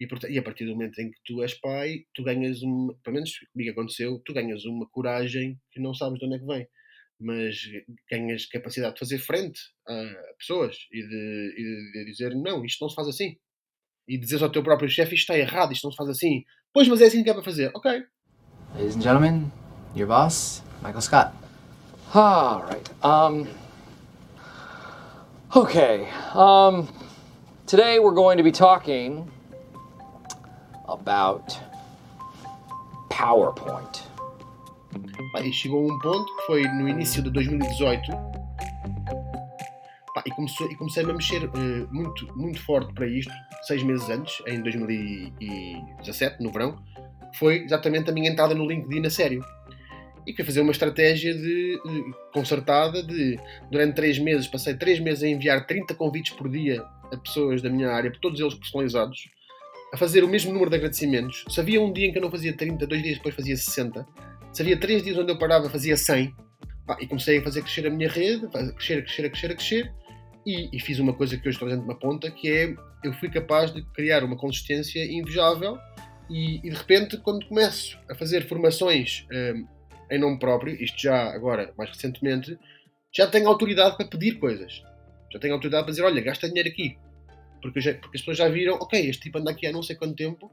E, 0.00 0.06
e, 0.30 0.38
a 0.38 0.42
partir 0.42 0.64
do 0.64 0.72
momento 0.72 0.98
em 1.00 1.10
que 1.10 1.18
tu 1.24 1.42
és 1.42 1.54
pai, 1.54 2.04
tu 2.14 2.24
ganhas 2.24 2.62
uma, 2.62 2.94
pelo 3.02 3.14
menos 3.14 3.30
comigo 3.52 3.70
aconteceu, 3.70 4.20
tu 4.24 4.32
ganhas 4.32 4.64
uma 4.64 4.88
coragem 4.90 5.58
que 5.70 5.80
não 5.80 5.94
sabes 5.94 6.18
de 6.18 6.26
onde 6.26 6.36
é 6.36 6.38
que 6.38 6.46
vem. 6.46 6.66
Mas 7.20 7.56
ganhas 8.10 8.46
capacidade 8.46 8.94
de 8.94 8.98
fazer 8.98 9.18
frente 9.18 9.60
a 9.86 10.34
pessoas 10.38 10.76
e 10.90 11.00
de, 11.00 11.54
e 11.56 11.92
de 11.92 12.04
dizer 12.10 12.34
não, 12.34 12.64
isto 12.64 12.82
não 12.82 12.88
se 12.88 12.96
faz 12.96 13.08
assim. 13.08 13.36
E 14.08 14.18
dizeres 14.18 14.42
ao 14.42 14.50
teu 14.50 14.62
próprio 14.62 14.88
chefe 14.88 15.14
isto 15.14 15.30
está 15.30 15.38
errado, 15.38 15.72
isto 15.72 15.84
não 15.84 15.92
se 15.92 15.96
faz 15.96 16.08
assim. 16.08 16.42
Pois, 16.72 16.88
mas 16.88 17.00
é 17.00 17.06
assim 17.06 17.22
que 17.22 17.30
é 17.30 17.34
para 17.34 17.44
fazer. 17.44 17.70
Ok. 17.74 18.02
Ladies 18.74 18.96
and 18.96 19.02
gentlemen, 19.02 19.52
your 19.94 20.08
boss, 20.08 20.62
Michael 20.82 21.02
Scott. 21.02 21.36
All 22.12 22.62
right. 22.66 22.90
Um, 23.04 23.46
Okay, 25.54 26.08
um, 26.34 26.88
today 27.66 27.98
we're 27.98 28.14
going 28.14 28.38
to 28.38 28.42
be 28.42 28.52
talking 28.52 29.30
about 30.92 31.58
PowerPoint. 33.08 34.02
e 35.42 35.52
chegou 35.52 35.84
um 35.84 35.98
ponto 35.98 36.36
que 36.36 36.46
foi 36.46 36.62
no 36.62 36.88
início 36.88 37.22
de 37.22 37.30
2018 37.30 38.12
pá, 40.14 40.22
e, 40.26 40.30
começou, 40.30 40.70
e 40.70 40.76
comecei 40.76 41.04
a 41.04 41.06
mexer 41.06 41.44
uh, 41.44 41.88
muito, 41.90 42.26
muito 42.36 42.60
forte 42.60 42.92
para 42.92 43.06
isto, 43.06 43.32
seis 43.62 43.82
meses 43.82 44.08
antes, 44.08 44.42
em 44.46 44.62
2017, 44.62 46.42
no 46.42 46.50
verão, 46.50 46.82
foi 47.34 47.64
exatamente 47.64 48.10
a 48.10 48.12
minha 48.12 48.30
entrada 48.30 48.54
no 48.54 48.66
LinkedIn 48.66 49.06
a 49.06 49.10
sério 49.10 49.44
e 50.26 50.34
fui 50.34 50.44
fazer 50.44 50.60
uma 50.60 50.70
estratégia 50.70 51.34
de, 51.34 51.80
de, 51.84 52.14
concertada 52.32 53.02
de 53.02 53.38
durante 53.70 53.94
três 53.94 54.18
meses, 54.18 54.46
passei 54.46 54.74
três 54.74 55.00
meses 55.00 55.22
a 55.24 55.28
enviar 55.28 55.66
30 55.66 55.94
convites 55.94 56.32
por 56.34 56.48
dia 56.48 56.84
a 57.12 57.16
pessoas 57.16 57.60
da 57.60 57.68
minha 57.68 57.90
área, 57.90 58.12
todos 58.20 58.38
eles 58.40 58.54
personalizados, 58.54 59.28
a 59.92 59.96
fazer 59.96 60.24
o 60.24 60.28
mesmo 60.28 60.52
número 60.52 60.70
de 60.70 60.76
agradecimentos. 60.76 61.44
Se 61.48 61.60
havia 61.60 61.80
um 61.80 61.92
dia 61.92 62.06
em 62.06 62.12
que 62.12 62.18
eu 62.18 62.22
não 62.22 62.30
fazia 62.30 62.56
30, 62.56 62.86
dois 62.86 63.02
dias 63.02 63.16
depois 63.16 63.34
fazia 63.34 63.56
60. 63.56 64.06
Se 64.52 64.62
havia 64.62 64.78
três 64.78 65.02
dias 65.02 65.18
onde 65.18 65.30
eu 65.30 65.38
parava, 65.38 65.68
fazia 65.68 65.96
100. 65.96 66.34
e 67.00 67.06
comecei 67.06 67.38
a 67.38 67.42
fazer 67.42 67.62
crescer 67.62 67.86
a 67.86 67.90
minha 67.90 68.08
rede, 68.08 68.46
a 68.46 68.72
crescer, 68.72 68.98
a 68.98 69.02
crescer, 69.02 69.26
a 69.26 69.30
crescer, 69.30 69.54
crescer. 69.54 69.92
E, 70.46 70.76
e 70.76 70.80
fiz 70.80 70.98
uma 70.98 71.12
coisa 71.12 71.36
que 71.36 71.48
hoje 71.48 71.56
estou 71.56 71.68
dentro 71.68 71.84
de 71.84 71.88
uma 71.88 71.98
ponta, 71.98 72.30
que 72.30 72.50
é 72.50 72.74
eu 73.04 73.12
fui 73.14 73.30
capaz 73.30 73.72
de 73.72 73.82
criar 73.92 74.24
uma 74.24 74.36
consistência 74.36 75.04
invejável 75.04 75.78
e, 76.30 76.56
e 76.66 76.70
de 76.70 76.76
repente, 76.76 77.16
quando 77.18 77.46
começo 77.46 77.98
a 78.08 78.14
fazer 78.14 78.48
formações 78.48 79.26
hum, 79.30 79.66
em 80.10 80.18
nome 80.18 80.38
próprio, 80.38 80.74
isto 80.82 81.00
já 81.00 81.32
agora, 81.32 81.72
mais 81.76 81.90
recentemente, 81.90 82.58
já 83.14 83.26
tenho 83.26 83.48
autoridade 83.48 83.96
para 83.96 84.06
pedir 84.06 84.38
coisas. 84.38 84.82
Já 85.32 85.38
tenho 85.38 85.54
autoridade 85.54 85.84
para 85.84 85.90
dizer, 85.90 86.02
olha, 86.02 86.20
gasta 86.22 86.48
dinheiro 86.48 86.68
aqui. 86.68 86.96
Porque, 87.62 87.80
já, 87.80 87.94
porque 87.94 88.16
as 88.16 88.22
pessoas 88.22 88.38
já 88.38 88.48
viram, 88.48 88.74
ok, 88.74 89.08
este 89.08 89.22
tipo 89.22 89.38
anda 89.38 89.50
aqui 89.50 89.66
há 89.66 89.72
não 89.72 89.82
sei 89.82 89.96
quanto 89.96 90.16
tempo 90.16 90.52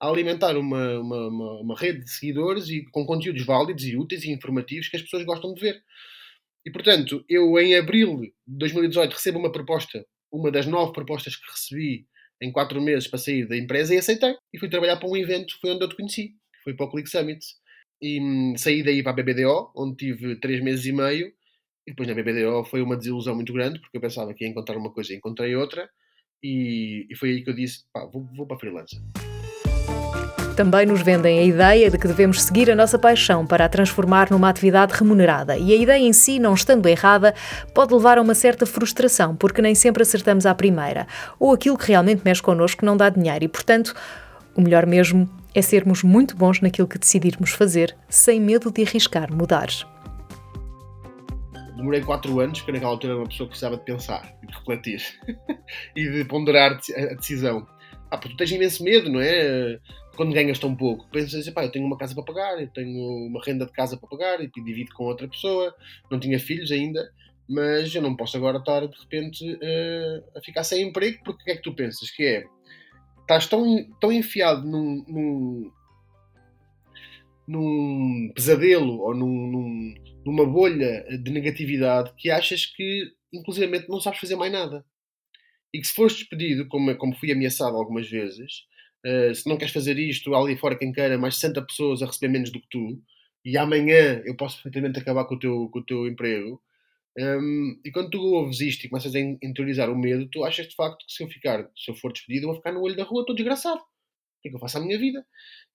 a 0.00 0.08
alimentar 0.08 0.56
uma, 0.56 0.98
uma, 0.98 1.28
uma, 1.28 1.60
uma 1.60 1.78
rede 1.78 2.04
de 2.04 2.10
seguidores 2.10 2.68
e 2.68 2.84
com 2.90 3.06
conteúdos 3.06 3.44
válidos 3.44 3.84
e 3.84 3.96
úteis 3.96 4.24
e 4.24 4.30
informativos 4.30 4.88
que 4.88 4.96
as 4.96 5.02
pessoas 5.02 5.24
gostam 5.24 5.54
de 5.54 5.60
ver. 5.60 5.82
E 6.64 6.70
portanto, 6.70 7.24
eu 7.28 7.58
em 7.58 7.76
abril 7.76 8.20
de 8.20 8.32
2018 8.46 9.12
recebo 9.12 9.38
uma 9.38 9.52
proposta, 9.52 10.04
uma 10.30 10.50
das 10.50 10.66
nove 10.66 10.92
propostas 10.92 11.36
que 11.36 11.50
recebi 11.50 12.06
em 12.42 12.52
quatro 12.52 12.80
meses 12.82 13.08
para 13.08 13.18
sair 13.18 13.46
da 13.46 13.56
empresa 13.56 13.94
e 13.94 13.98
aceitei. 13.98 14.34
E 14.52 14.58
fui 14.58 14.68
trabalhar 14.68 14.96
para 14.96 15.08
um 15.08 15.16
evento, 15.16 15.56
foi 15.60 15.70
onde 15.70 15.84
eu 15.84 15.88
te 15.88 15.96
conheci, 15.96 16.34
foi 16.62 16.74
para 16.74 16.86
o 16.86 16.90
Click 16.90 17.08
Summit 17.08 17.40
e 18.02 18.20
hum, 18.20 18.54
saí 18.56 18.82
daí 18.82 19.02
para 19.02 19.12
a 19.12 19.14
BBDO, 19.14 19.72
onde 19.74 19.96
tive 19.96 20.36
três 20.40 20.62
meses 20.62 20.84
e 20.84 20.92
meio. 20.92 21.32
E 21.86 21.92
depois 21.92 22.08
na 22.08 22.14
BBDO 22.14 22.64
foi 22.64 22.82
uma 22.82 22.96
desilusão 22.96 23.34
muito 23.34 23.52
grande, 23.52 23.78
porque 23.80 23.96
eu 23.96 24.00
pensava 24.00 24.34
que 24.34 24.44
ia 24.44 24.50
encontrar 24.50 24.76
uma 24.76 24.92
coisa 24.92 25.12
e 25.12 25.16
encontrei 25.16 25.54
outra. 25.54 25.88
E, 26.46 27.08
e 27.10 27.16
foi 27.16 27.30
aí 27.30 27.42
que 27.42 27.50
eu 27.50 27.54
disse: 27.54 27.80
pá, 27.92 28.08
vou, 28.12 28.24
vou 28.36 28.46
para 28.46 28.56
a 28.56 28.60
freelancer. 28.60 29.00
Também 30.56 30.86
nos 30.86 31.02
vendem 31.02 31.40
a 31.40 31.42
ideia 31.42 31.90
de 31.90 31.98
que 31.98 32.06
devemos 32.06 32.42
seguir 32.42 32.70
a 32.70 32.74
nossa 32.74 32.98
paixão 32.98 33.44
para 33.44 33.64
a 33.66 33.68
transformar 33.68 34.30
numa 34.30 34.48
atividade 34.48 34.94
remunerada. 34.94 35.58
E 35.58 35.72
a 35.72 35.76
ideia 35.76 36.02
em 36.02 36.14
si, 36.14 36.38
não 36.38 36.54
estando 36.54 36.86
errada, 36.88 37.34
pode 37.74 37.92
levar 37.92 38.16
a 38.16 38.22
uma 38.22 38.34
certa 38.34 38.64
frustração, 38.64 39.36
porque 39.36 39.60
nem 39.60 39.74
sempre 39.74 40.02
acertamos 40.02 40.46
à 40.46 40.54
primeira. 40.54 41.06
Ou 41.38 41.52
aquilo 41.52 41.76
que 41.76 41.88
realmente 41.88 42.22
mexe 42.24 42.40
connosco 42.40 42.86
não 42.86 42.96
dá 42.96 43.10
dinheiro 43.10 43.44
e, 43.44 43.48
portanto, 43.48 43.94
o 44.54 44.62
melhor 44.62 44.86
mesmo 44.86 45.28
é 45.54 45.60
sermos 45.60 46.02
muito 46.02 46.36
bons 46.36 46.60
naquilo 46.60 46.88
que 46.88 46.98
decidirmos 46.98 47.50
fazer, 47.50 47.94
sem 48.08 48.40
medo 48.40 48.70
de 48.70 48.82
arriscar 48.82 49.30
mudar. 49.30 49.68
Demorei 51.76 52.00
4 52.00 52.40
anos, 52.40 52.60
porque 52.60 52.72
naquela 52.72 52.92
altura 52.92 53.12
era 53.12 53.20
uma 53.20 53.28
pessoa 53.28 53.46
que 53.46 53.50
precisava 53.50 53.76
de 53.76 53.84
pensar 53.84 54.34
e 54.42 54.46
de 54.46 54.52
refletir 54.54 55.02
e 55.94 56.08
de 56.10 56.24
ponderar 56.24 56.72
a 56.72 57.14
decisão. 57.14 57.66
Ah, 58.10 58.16
porque 58.16 58.34
tu 58.34 58.36
tens 58.38 58.50
imenso 58.52 58.82
medo, 58.82 59.10
não 59.10 59.20
é? 59.20 59.78
Quando 60.16 60.32
ganhas 60.32 60.58
tão 60.58 60.74
pouco. 60.74 61.06
Pensas 61.10 61.40
assim, 61.40 61.52
pá, 61.52 61.64
eu 61.64 61.70
tenho 61.70 61.84
uma 61.84 61.98
casa 61.98 62.14
para 62.14 62.24
pagar, 62.24 62.60
eu 62.60 62.68
tenho 62.68 63.26
uma 63.26 63.42
renda 63.44 63.66
de 63.66 63.72
casa 63.72 63.96
para 63.96 64.08
pagar 64.08 64.40
e 64.40 64.50
divido 64.50 64.94
com 64.94 65.04
outra 65.04 65.28
pessoa. 65.28 65.74
Não 66.10 66.18
tinha 66.18 66.38
filhos 66.38 66.70
ainda, 66.70 67.12
mas 67.48 67.94
eu 67.94 68.00
não 68.00 68.16
posso 68.16 68.36
agora 68.36 68.58
estar 68.58 68.86
de 68.86 68.98
repente 68.98 69.44
uh, 69.44 70.38
a 70.38 70.40
ficar 70.40 70.64
sem 70.64 70.88
emprego, 70.88 71.18
porque 71.24 71.42
o 71.42 71.44
que 71.44 71.50
é 71.50 71.56
que 71.56 71.62
tu 71.62 71.74
pensas? 71.74 72.10
Que 72.10 72.24
é, 72.24 72.44
estás 73.20 73.46
tão, 73.46 73.84
tão 74.00 74.10
enfiado 74.10 74.66
num, 74.66 75.04
num, 75.06 75.72
num 77.46 78.32
pesadelo 78.34 79.00
ou 79.00 79.14
num, 79.14 79.46
num, 79.46 79.94
numa 80.26 80.44
bolha 80.44 81.06
de 81.22 81.30
negatividade 81.30 82.12
que 82.16 82.30
achas 82.30 82.66
que, 82.66 83.12
inclusivamente, 83.32 83.88
não 83.88 84.00
sabes 84.00 84.18
fazer 84.18 84.34
mais 84.34 84.52
nada 84.52 84.84
e 85.72 85.80
que 85.80 85.86
se 85.86 85.94
fores 85.94 86.16
despedido, 86.16 86.66
como, 86.68 86.96
como 86.96 87.14
fui 87.14 87.30
ameaçado 87.30 87.76
algumas 87.76 88.08
vezes, 88.08 88.64
uh, 89.04 89.34
se 89.34 89.48
não 89.48 89.56
queres 89.56 89.74
fazer 89.74 89.98
isto, 89.98 90.34
ali 90.34 90.56
fora 90.56 90.76
quem 90.76 90.92
queira, 90.92 91.18
mais 91.18 91.36
60 91.36 91.62
pessoas 91.62 92.02
a 92.02 92.06
receber 92.06 92.28
menos 92.28 92.50
do 92.50 92.60
que 92.60 92.68
tu, 92.70 93.02
e 93.44 93.56
amanhã 93.56 94.22
eu 94.24 94.36
posso 94.36 94.56
perfeitamente 94.56 94.98
acabar 94.98 95.24
com 95.26 95.34
o 95.34 95.38
teu, 95.38 95.68
com 95.70 95.78
o 95.78 95.84
teu 95.84 96.06
emprego. 96.06 96.60
Um, 97.18 97.22
ehm, 97.22 97.80
e 97.84 97.90
quando 97.92 98.10
tu 98.10 98.20
ouves 98.20 98.60
isto 98.60 98.84
e 98.84 98.88
começas 98.88 99.14
a 99.14 99.20
interiorizar 99.20 99.90
o 99.90 99.98
medo, 99.98 100.28
tu 100.28 100.44
achas 100.44 100.66
de 100.68 100.74
facto 100.74 101.04
que 101.06 101.12
se 101.12 101.22
eu 101.22 101.28
ficar, 101.28 101.70
se 101.76 101.90
eu 101.90 101.94
for 101.94 102.12
despedido, 102.12 102.44
eu 102.46 102.48
vou 102.48 102.56
ficar 102.56 102.72
no 102.72 102.80
olho 102.82 102.96
da 102.96 103.04
rua, 103.04 103.20
estou 103.20 103.36
desgraçado. 103.36 103.80
Que 104.46 104.48
é 104.48 104.50
que 104.50 104.56
eu 104.56 104.60
faço 104.60 104.78
à 104.78 104.80
minha 104.80 104.96
vida? 104.98 105.24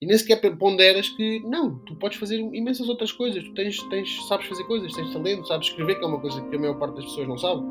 E 0.01 0.05
nem 0.05 0.17
sequer 0.17 0.39
ponderas 0.57 1.09
que 1.09 1.41
não, 1.41 1.79
tu 1.79 1.95
podes 1.95 2.17
fazer 2.17 2.39
imensas 2.39 2.87
outras 2.87 3.11
coisas, 3.11 3.43
tu 3.43 3.53
tens, 3.53 3.81
tens, 3.89 4.27
sabes 4.27 4.47
fazer 4.47 4.63
coisas, 4.63 4.93
tens 4.93 5.11
talento, 5.11 5.45
sabes 5.45 5.67
escrever, 5.67 5.95
que 5.95 6.05
é 6.05 6.07
uma 6.07 6.19
coisa 6.19 6.41
que 6.41 6.55
a 6.55 6.59
maior 6.59 6.79
parte 6.79 6.95
das 6.95 7.05
pessoas 7.05 7.27
não 7.27 7.37
sabe. 7.37 7.61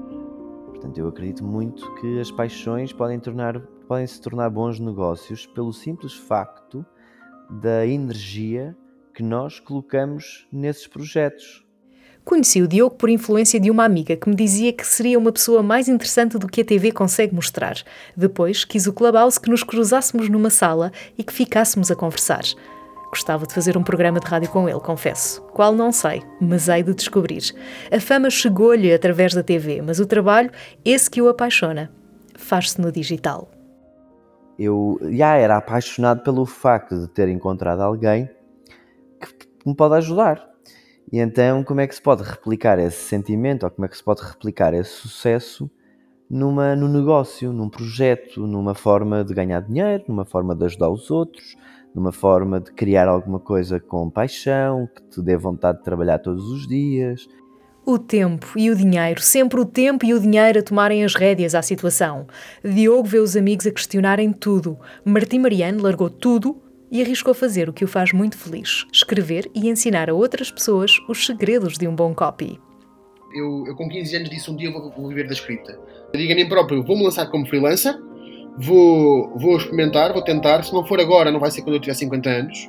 Portanto, 0.66 0.98
eu 0.98 1.08
acredito 1.08 1.42
muito 1.42 1.94
que 1.94 2.20
as 2.20 2.30
paixões 2.30 2.92
podem, 2.92 3.18
tornar, 3.18 3.60
podem 3.88 4.06
se 4.06 4.20
tornar 4.20 4.50
bons 4.50 4.78
negócios 4.78 5.46
pelo 5.46 5.72
simples 5.72 6.12
facto 6.12 6.84
da 7.50 7.86
energia 7.86 8.76
que 9.14 9.22
nós 9.22 9.58
colocamos 9.58 10.46
nesses 10.52 10.86
projetos. 10.86 11.66
Conheci 12.24 12.62
o 12.62 12.68
Diogo 12.68 12.94
por 12.96 13.08
influência 13.08 13.58
de 13.58 13.70
uma 13.70 13.84
amiga 13.84 14.14
que 14.14 14.28
me 14.28 14.36
dizia 14.36 14.72
que 14.72 14.86
seria 14.86 15.18
uma 15.18 15.32
pessoa 15.32 15.62
mais 15.62 15.88
interessante 15.88 16.38
do 16.38 16.46
que 16.46 16.60
a 16.60 16.64
TV 16.64 16.92
consegue 16.92 17.34
mostrar. 17.34 17.76
Depois 18.16 18.64
quis 18.64 18.86
o 18.86 18.92
Clubhouse 18.92 19.40
que 19.40 19.50
nos 19.50 19.62
cruzássemos 19.62 20.28
numa 20.28 20.50
sala 20.50 20.92
e 21.16 21.24
que 21.24 21.32
ficássemos 21.32 21.90
a 21.90 21.96
conversar. 21.96 22.42
Gostava 23.10 23.44
de 23.44 23.52
fazer 23.52 23.76
um 23.76 23.82
programa 23.82 24.20
de 24.20 24.26
rádio 24.26 24.50
com 24.50 24.68
ele, 24.68 24.78
confesso. 24.78 25.42
Qual 25.52 25.74
não 25.74 25.90
sei, 25.90 26.22
mas 26.40 26.68
hei 26.68 26.82
de 26.82 26.94
descobrir. 26.94 27.42
A 27.90 27.98
fama 27.98 28.30
chegou-lhe 28.30 28.92
através 28.92 29.34
da 29.34 29.42
TV, 29.42 29.82
mas 29.82 29.98
o 29.98 30.06
trabalho, 30.06 30.50
esse 30.84 31.10
que 31.10 31.20
o 31.20 31.28
apaixona, 31.28 31.90
faz-se 32.36 32.80
no 32.80 32.92
digital. 32.92 33.50
Eu 34.56 35.00
já 35.10 35.34
era 35.34 35.56
apaixonado 35.56 36.22
pelo 36.22 36.46
facto 36.46 37.00
de 37.00 37.08
ter 37.08 37.28
encontrado 37.28 37.80
alguém 37.80 38.30
que 39.18 39.48
me 39.66 39.74
pode 39.74 39.96
ajudar. 39.96 40.49
E 41.12 41.18
então, 41.18 41.64
como 41.64 41.80
é 41.80 41.86
que 41.86 41.94
se 41.94 42.00
pode 42.00 42.22
replicar 42.22 42.78
esse 42.78 43.02
sentimento, 43.02 43.64
ou 43.64 43.70
como 43.70 43.84
é 43.84 43.88
que 43.88 43.96
se 43.96 44.04
pode 44.04 44.22
replicar 44.22 44.72
esse 44.74 44.90
sucesso 44.90 45.68
numa, 46.30 46.76
num 46.76 46.86
negócio, 46.86 47.52
num 47.52 47.68
projeto, 47.68 48.46
numa 48.46 48.74
forma 48.74 49.24
de 49.24 49.34
ganhar 49.34 49.60
dinheiro, 49.60 50.04
numa 50.06 50.24
forma 50.24 50.54
de 50.54 50.64
ajudar 50.66 50.88
os 50.88 51.10
outros, 51.10 51.56
numa 51.92 52.12
forma 52.12 52.60
de 52.60 52.72
criar 52.72 53.08
alguma 53.08 53.40
coisa 53.40 53.80
com 53.80 54.08
paixão, 54.08 54.88
que 54.94 55.02
te 55.02 55.20
dê 55.20 55.36
vontade 55.36 55.78
de 55.78 55.84
trabalhar 55.84 56.20
todos 56.20 56.48
os 56.48 56.68
dias. 56.68 57.28
O 57.84 57.98
tempo 57.98 58.52
e 58.56 58.70
o 58.70 58.76
dinheiro, 58.76 59.20
sempre 59.20 59.58
o 59.58 59.64
tempo 59.64 60.06
e 60.06 60.14
o 60.14 60.20
dinheiro 60.20 60.60
a 60.60 60.62
tomarem 60.62 61.02
as 61.02 61.16
rédeas 61.16 61.56
à 61.56 61.62
situação. 61.62 62.28
Diogo 62.62 63.08
vê 63.08 63.18
os 63.18 63.36
amigos 63.36 63.66
a 63.66 63.72
questionarem 63.72 64.32
tudo. 64.32 64.78
Martim 65.04 65.40
Mariano 65.40 65.82
largou 65.82 66.08
tudo 66.08 66.69
e 66.90 67.02
arriscou 67.02 67.32
fazer 67.32 67.68
o 67.68 67.72
que 67.72 67.84
o 67.84 67.88
faz 67.88 68.12
muito 68.12 68.36
feliz: 68.36 68.86
escrever 68.92 69.50
e 69.54 69.68
ensinar 69.68 70.10
a 70.10 70.14
outras 70.14 70.50
pessoas 70.50 70.98
os 71.08 71.24
segredos 71.24 71.78
de 71.78 71.86
um 71.86 71.94
bom 71.94 72.14
copy. 72.14 72.60
Eu, 73.32 73.64
eu 73.66 73.76
com 73.76 73.88
15 73.88 74.16
anos 74.16 74.30
disse 74.30 74.50
um 74.50 74.56
dia 74.56 74.70
vou, 74.70 74.90
vou 74.90 75.08
viver 75.08 75.26
da 75.26 75.32
escrita. 75.32 75.78
Eu 76.12 76.18
digo 76.18 76.32
a 76.32 76.36
mim 76.36 76.48
próprio, 76.48 76.82
vou-me 76.82 77.04
lançar 77.04 77.26
como 77.30 77.46
freelancer, 77.46 77.96
vou, 78.58 79.38
vou 79.38 79.56
experimentar, 79.56 80.12
vou 80.12 80.22
tentar. 80.22 80.64
Se 80.64 80.72
não 80.72 80.84
for 80.84 81.00
agora, 81.00 81.30
não 81.30 81.38
vai 81.38 81.50
ser 81.50 81.62
quando 81.62 81.76
eu 81.76 81.80
tiver 81.80 81.94
50 81.94 82.28
anos. 82.28 82.68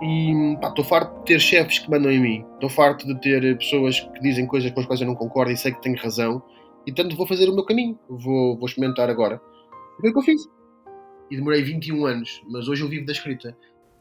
E 0.00 0.54
estou 0.62 0.84
farto 0.84 1.18
de 1.20 1.24
ter 1.24 1.40
chefes 1.40 1.78
que 1.78 1.90
mandam 1.90 2.12
em 2.12 2.20
mim. 2.20 2.44
Estou 2.54 2.68
farto 2.68 3.06
de 3.06 3.18
ter 3.20 3.56
pessoas 3.56 3.98
que 3.98 4.20
dizem 4.20 4.46
coisas 4.46 4.70
com 4.70 4.80
as 4.80 4.86
quais 4.86 5.00
eu 5.00 5.06
não 5.06 5.14
concordo 5.14 5.50
e 5.50 5.56
sei 5.56 5.72
que 5.72 5.82
tenho 5.82 5.96
razão. 5.96 6.42
E 6.86 6.92
tanto 6.92 7.16
vou 7.16 7.26
fazer 7.26 7.48
o 7.48 7.54
meu 7.54 7.64
caminho. 7.64 7.98
Vou, 8.08 8.56
vou 8.56 8.66
experimentar 8.66 9.08
agora. 9.08 9.40
E 9.98 10.00
foi 10.02 10.10
o 10.10 10.12
que 10.12 10.18
eu 10.18 10.22
fiz. 10.22 10.55
E 11.30 11.36
demorei 11.36 11.62
21 11.62 12.06
anos, 12.06 12.42
mas 12.48 12.68
hoje 12.68 12.82
eu 12.82 12.88
vivo 12.88 13.06
da 13.06 13.12
escrita. 13.12 13.56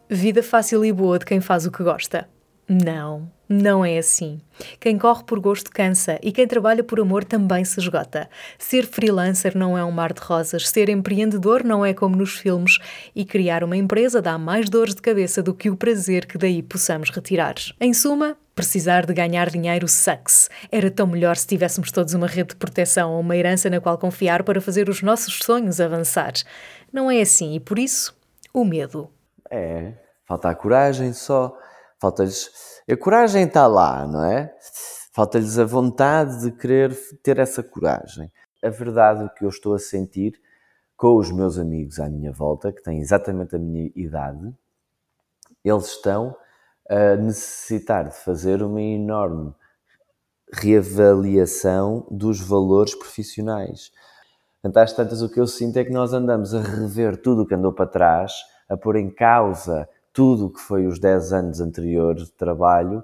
Vida 0.09 0.43
fácil 0.43 0.85
e 0.85 0.91
boa 0.93 1.17
de 1.17 1.25
quem 1.25 1.41
faz 1.41 1.65
o 1.65 1.71
que 1.71 1.83
gosta. 1.83 2.29
Não, 2.67 3.31
não 3.47 3.85
é 3.85 3.99
assim. 3.99 4.41
Quem 4.79 4.97
corre 4.97 5.23
por 5.23 5.39
gosto 5.39 5.69
cansa 5.69 6.17
e 6.23 6.31
quem 6.31 6.47
trabalha 6.47 6.83
por 6.83 6.99
amor 6.99 7.23
também 7.23 7.63
se 7.63 7.79
esgota. 7.79 8.27
Ser 8.57 8.87
freelancer 8.87 9.55
não 9.55 9.77
é 9.77 9.85
um 9.85 9.91
mar 9.91 10.11
de 10.11 10.21
rosas, 10.21 10.67
ser 10.67 10.89
empreendedor 10.89 11.63
não 11.63 11.85
é 11.85 11.93
como 11.93 12.15
nos 12.15 12.33
filmes 12.33 12.79
e 13.15 13.23
criar 13.23 13.63
uma 13.63 13.77
empresa 13.77 14.19
dá 14.19 14.37
mais 14.39 14.67
dores 14.67 14.95
de 14.95 15.01
cabeça 15.01 15.43
do 15.43 15.53
que 15.53 15.69
o 15.69 15.75
prazer 15.77 16.25
que 16.25 16.39
daí 16.39 16.63
possamos 16.63 17.11
retirar. 17.11 17.53
Em 17.79 17.93
suma, 17.93 18.35
precisar 18.55 19.05
de 19.05 19.13
ganhar 19.13 19.51
dinheiro 19.51 19.87
sucks. 19.87 20.49
Era 20.71 20.89
tão 20.89 21.05
melhor 21.05 21.35
se 21.35 21.45
tivéssemos 21.45 21.91
todos 21.91 22.15
uma 22.15 22.25
rede 22.25 22.49
de 22.49 22.55
proteção 22.55 23.11
ou 23.11 23.19
uma 23.19 23.37
herança 23.37 23.69
na 23.69 23.79
qual 23.79 23.99
confiar 23.99 24.41
para 24.41 24.59
fazer 24.59 24.89
os 24.89 25.03
nossos 25.03 25.37
sonhos 25.43 25.79
avançar. 25.79 26.33
Não 26.91 27.11
é 27.11 27.21
assim 27.21 27.53
e 27.53 27.59
por 27.59 27.77
isso, 27.77 28.17
o 28.51 28.65
medo. 28.65 29.07
É, 29.51 29.93
falta 30.25 30.49
a 30.49 30.55
coragem 30.55 31.13
só 31.13 31.55
falta-lhes. 31.99 32.49
A 32.89 32.95
coragem 32.95 33.45
está 33.45 33.67
lá, 33.67 34.07
não 34.07 34.23
é? 34.23 34.53
Falta-lhes 35.11 35.57
a 35.57 35.65
vontade 35.65 36.41
de 36.41 36.51
querer 36.51 36.95
ter 37.23 37.39
essa 37.39 37.63
coragem. 37.63 38.31
A 38.63 38.69
verdade, 38.69 39.23
o 39.23 39.29
que 39.29 39.45
eu 39.45 39.49
estou 39.49 39.73
a 39.73 39.79
sentir 39.79 40.39
com 40.97 41.17
os 41.17 41.31
meus 41.31 41.57
amigos 41.57 41.99
à 41.99 42.09
minha 42.09 42.31
volta, 42.31 42.71
que 42.71 42.81
têm 42.81 42.99
exatamente 42.99 43.55
a 43.55 43.59
minha 43.59 43.91
idade, 43.95 44.53
eles 45.63 45.87
estão 45.87 46.35
a 46.89 47.15
necessitar 47.15 48.09
de 48.09 48.15
fazer 48.15 48.61
uma 48.61 48.81
enorme 48.81 49.53
reavaliação 50.53 52.07
dos 52.11 52.39
valores 52.39 52.93
profissionais. 52.93 53.91
Portanto, 54.61 54.77
às 54.77 54.93
tantas, 54.93 55.21
o 55.21 55.29
que 55.29 55.39
eu 55.39 55.47
sinto 55.47 55.77
é 55.77 55.83
que 55.83 55.91
nós 55.91 56.13
andamos 56.13 56.53
a 56.53 56.61
rever 56.61 57.21
tudo 57.21 57.41
o 57.43 57.47
que 57.47 57.55
andou 57.55 57.73
para 57.73 57.87
trás, 57.87 58.33
a 58.69 58.77
pôr 58.77 58.95
em 58.95 59.09
causa 59.09 59.87
tudo 60.15 60.45
o 60.45 60.49
que 60.49 60.61
foi 60.61 60.87
os 60.87 60.97
10 60.97 61.33
anos 61.33 61.59
anteriores 61.59 62.23
de 62.23 62.31
trabalho 62.31 63.03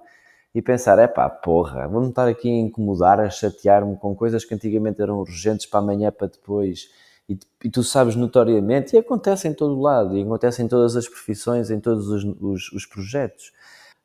e 0.56 0.62
pensar, 0.62 0.98
é 0.98 1.08
pá, 1.08 1.30
porra, 1.30 1.88
vou-me 1.88 2.10
estar 2.10 2.28
aqui 2.28 2.50
a 2.50 2.60
incomodar, 2.60 3.20
a 3.20 3.30
chatear-me 3.30 3.98
com 3.98 4.16
coisas 4.16 4.46
que 4.46 4.56
antigamente 4.56 5.02
eram 5.02 5.20
urgentes 5.20 5.66
para 5.66 5.82
amanhã, 5.82 6.10
para 6.10 6.28
depois. 6.28 6.90
E, 7.30 7.38
e, 7.64 7.70
tu 7.70 7.84
sabes 7.84 8.16
notoriamente, 8.16 8.96
e 8.96 9.00
acontece 9.00 9.48
em 9.48 9.54
todo 9.54 9.80
lado, 9.80 10.18
e 10.18 10.24
acontece 10.24 10.64
em 10.64 10.68
todas 10.68 10.96
as 10.96 11.08
profissões, 11.08 11.70
em 11.70 11.80
todos 11.80 12.08
os, 12.08 12.24
os, 12.24 12.72
os 12.72 12.86
projetos. 12.86 13.52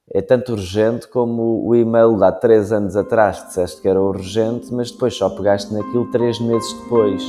É 0.09 0.21
tanto 0.21 0.53
urgente 0.53 1.09
como 1.09 1.65
o 1.65 1.75
e-mail 1.75 2.17
de 2.17 2.25
há 2.25 2.33
3 2.33 2.73
anos 2.73 2.97
atrás 2.97 3.45
disseste 3.47 3.81
que 3.81 3.89
era 3.89 4.01
urgente, 4.01 4.73
mas 4.73 4.91
depois 4.91 5.15
só 5.15 5.31
pegaste 5.31 5.73
naquilo 5.73 6.11
3 6.11 6.41
meses 6.41 6.73
depois. 6.83 7.23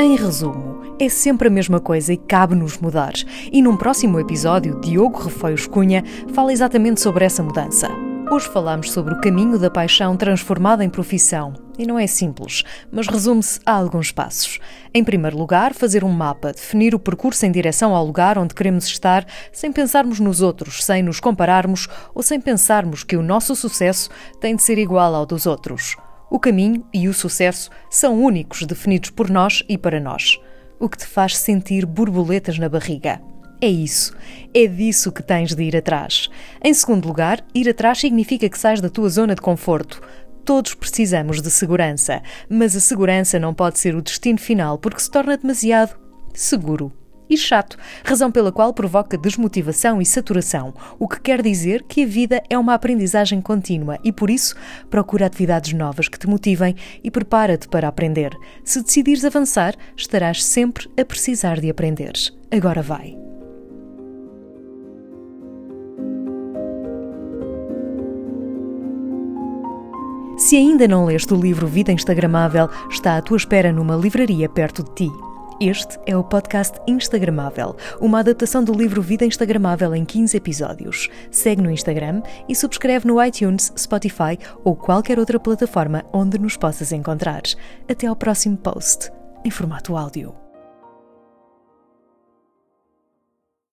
Em 0.00 0.16
resumo, 0.16 0.96
é 0.98 1.10
sempre 1.10 1.48
a 1.48 1.50
mesma 1.50 1.78
coisa 1.78 2.10
e 2.10 2.16
cabe-nos 2.16 2.78
mudar. 2.78 3.12
E 3.52 3.60
num 3.60 3.76
próximo 3.76 4.18
episódio, 4.18 4.80
Diogo 4.80 5.24
Refeios 5.24 5.66
Cunha 5.66 6.02
fala 6.32 6.54
exatamente 6.54 7.02
sobre 7.02 7.22
essa 7.22 7.42
mudança. 7.42 7.90
Hoje 8.30 8.48
falamos 8.48 8.92
sobre 8.92 9.12
o 9.12 9.20
caminho 9.20 9.58
da 9.58 9.70
paixão 9.70 10.16
transformada 10.16 10.82
em 10.82 10.88
profissão. 10.88 11.52
E 11.78 11.86
não 11.86 11.98
é 11.98 12.06
simples, 12.06 12.64
mas 12.90 13.08
resume-se 13.08 13.60
a 13.66 13.72
alguns 13.72 14.10
passos. 14.10 14.58
Em 14.94 15.04
primeiro 15.04 15.36
lugar, 15.36 15.74
fazer 15.74 16.02
um 16.02 16.08
mapa, 16.08 16.54
definir 16.54 16.94
o 16.94 16.98
percurso 16.98 17.44
em 17.44 17.52
direção 17.52 17.94
ao 17.94 18.06
lugar 18.06 18.38
onde 18.38 18.54
queremos 18.54 18.86
estar, 18.86 19.26
sem 19.52 19.70
pensarmos 19.70 20.18
nos 20.18 20.40
outros, 20.40 20.82
sem 20.82 21.02
nos 21.02 21.20
compararmos 21.20 21.88
ou 22.14 22.22
sem 22.22 22.40
pensarmos 22.40 23.04
que 23.04 23.18
o 23.18 23.22
nosso 23.22 23.54
sucesso 23.54 24.08
tem 24.40 24.56
de 24.56 24.62
ser 24.62 24.78
igual 24.78 25.14
ao 25.14 25.26
dos 25.26 25.44
outros. 25.44 25.94
O 26.30 26.38
caminho 26.38 26.86
e 26.94 27.08
o 27.08 27.12
sucesso 27.12 27.70
são 27.90 28.22
únicos, 28.22 28.64
definidos 28.64 29.10
por 29.10 29.28
nós 29.28 29.64
e 29.68 29.76
para 29.76 29.98
nós. 29.98 30.38
O 30.78 30.88
que 30.88 30.96
te 30.96 31.06
faz 31.06 31.36
sentir 31.36 31.84
borboletas 31.84 32.56
na 32.56 32.68
barriga. 32.68 33.20
É 33.60 33.68
isso. 33.68 34.16
É 34.54 34.66
disso 34.66 35.10
que 35.10 35.22
tens 35.22 35.54
de 35.54 35.62
ir 35.64 35.76
atrás. 35.76 36.30
Em 36.62 36.72
segundo 36.72 37.06
lugar, 37.06 37.44
ir 37.52 37.68
atrás 37.68 37.98
significa 37.98 38.48
que 38.48 38.58
sais 38.58 38.80
da 38.80 38.88
tua 38.88 39.10
zona 39.10 39.34
de 39.34 39.42
conforto. 39.42 40.00
Todos 40.44 40.72
precisamos 40.74 41.42
de 41.42 41.50
segurança, 41.50 42.22
mas 42.48 42.74
a 42.74 42.80
segurança 42.80 43.38
não 43.38 43.52
pode 43.52 43.78
ser 43.78 43.94
o 43.94 44.00
destino 44.00 44.38
final 44.38 44.78
porque 44.78 45.00
se 45.00 45.10
torna 45.10 45.36
demasiado 45.36 45.98
seguro. 46.32 46.92
E 47.30 47.36
chato, 47.36 47.78
razão 48.04 48.30
pela 48.30 48.50
qual 48.50 48.74
provoca 48.74 49.16
desmotivação 49.16 50.02
e 50.02 50.04
saturação, 50.04 50.74
o 50.98 51.06
que 51.06 51.20
quer 51.20 51.40
dizer 51.40 51.84
que 51.84 52.02
a 52.02 52.06
vida 52.06 52.42
é 52.50 52.58
uma 52.58 52.74
aprendizagem 52.74 53.40
contínua 53.40 53.98
e, 54.02 54.10
por 54.10 54.28
isso, 54.28 54.56
procura 54.90 55.26
atividades 55.26 55.72
novas 55.72 56.08
que 56.08 56.18
te 56.18 56.28
motivem 56.28 56.74
e 57.04 57.10
prepara-te 57.10 57.68
para 57.68 57.86
aprender. 57.86 58.36
Se 58.64 58.82
decidires 58.82 59.24
avançar, 59.24 59.76
estarás 59.96 60.44
sempre 60.44 60.90
a 61.00 61.04
precisar 61.04 61.60
de 61.60 61.70
aprender. 61.70 62.12
Agora 62.50 62.82
vai. 62.82 63.16
Se 70.36 70.56
ainda 70.56 70.88
não 70.88 71.04
leste 71.04 71.32
o 71.34 71.40
livro 71.40 71.66
Vida 71.66 71.92
Instagramável, 71.92 72.68
está 72.90 73.18
à 73.18 73.22
tua 73.22 73.36
espera 73.36 73.70
numa 73.70 73.94
livraria 73.94 74.48
perto 74.48 74.82
de 74.82 74.94
ti. 74.94 75.29
Este 75.62 75.98
é 76.06 76.16
o 76.16 76.24
podcast 76.24 76.78
Instagramável, 76.88 77.76
uma 78.00 78.20
adaptação 78.20 78.64
do 78.64 78.72
livro 78.72 79.02
Vida 79.02 79.26
Instagramável 79.26 79.94
em 79.94 80.06
15 80.06 80.34
episódios. 80.34 81.10
Segue 81.30 81.60
no 81.60 81.70
Instagram 81.70 82.22
e 82.48 82.56
subscreve 82.56 83.06
no 83.06 83.22
iTunes, 83.22 83.70
Spotify 83.78 84.38
ou 84.64 84.74
qualquer 84.74 85.18
outra 85.18 85.38
plataforma 85.38 86.02
onde 86.14 86.38
nos 86.38 86.56
possas 86.56 86.92
encontrar. 86.92 87.42
Até 87.86 88.06
ao 88.06 88.16
próximo 88.16 88.56
post, 88.56 89.10
em 89.44 89.50
formato 89.50 89.98
áudio. 89.98 90.34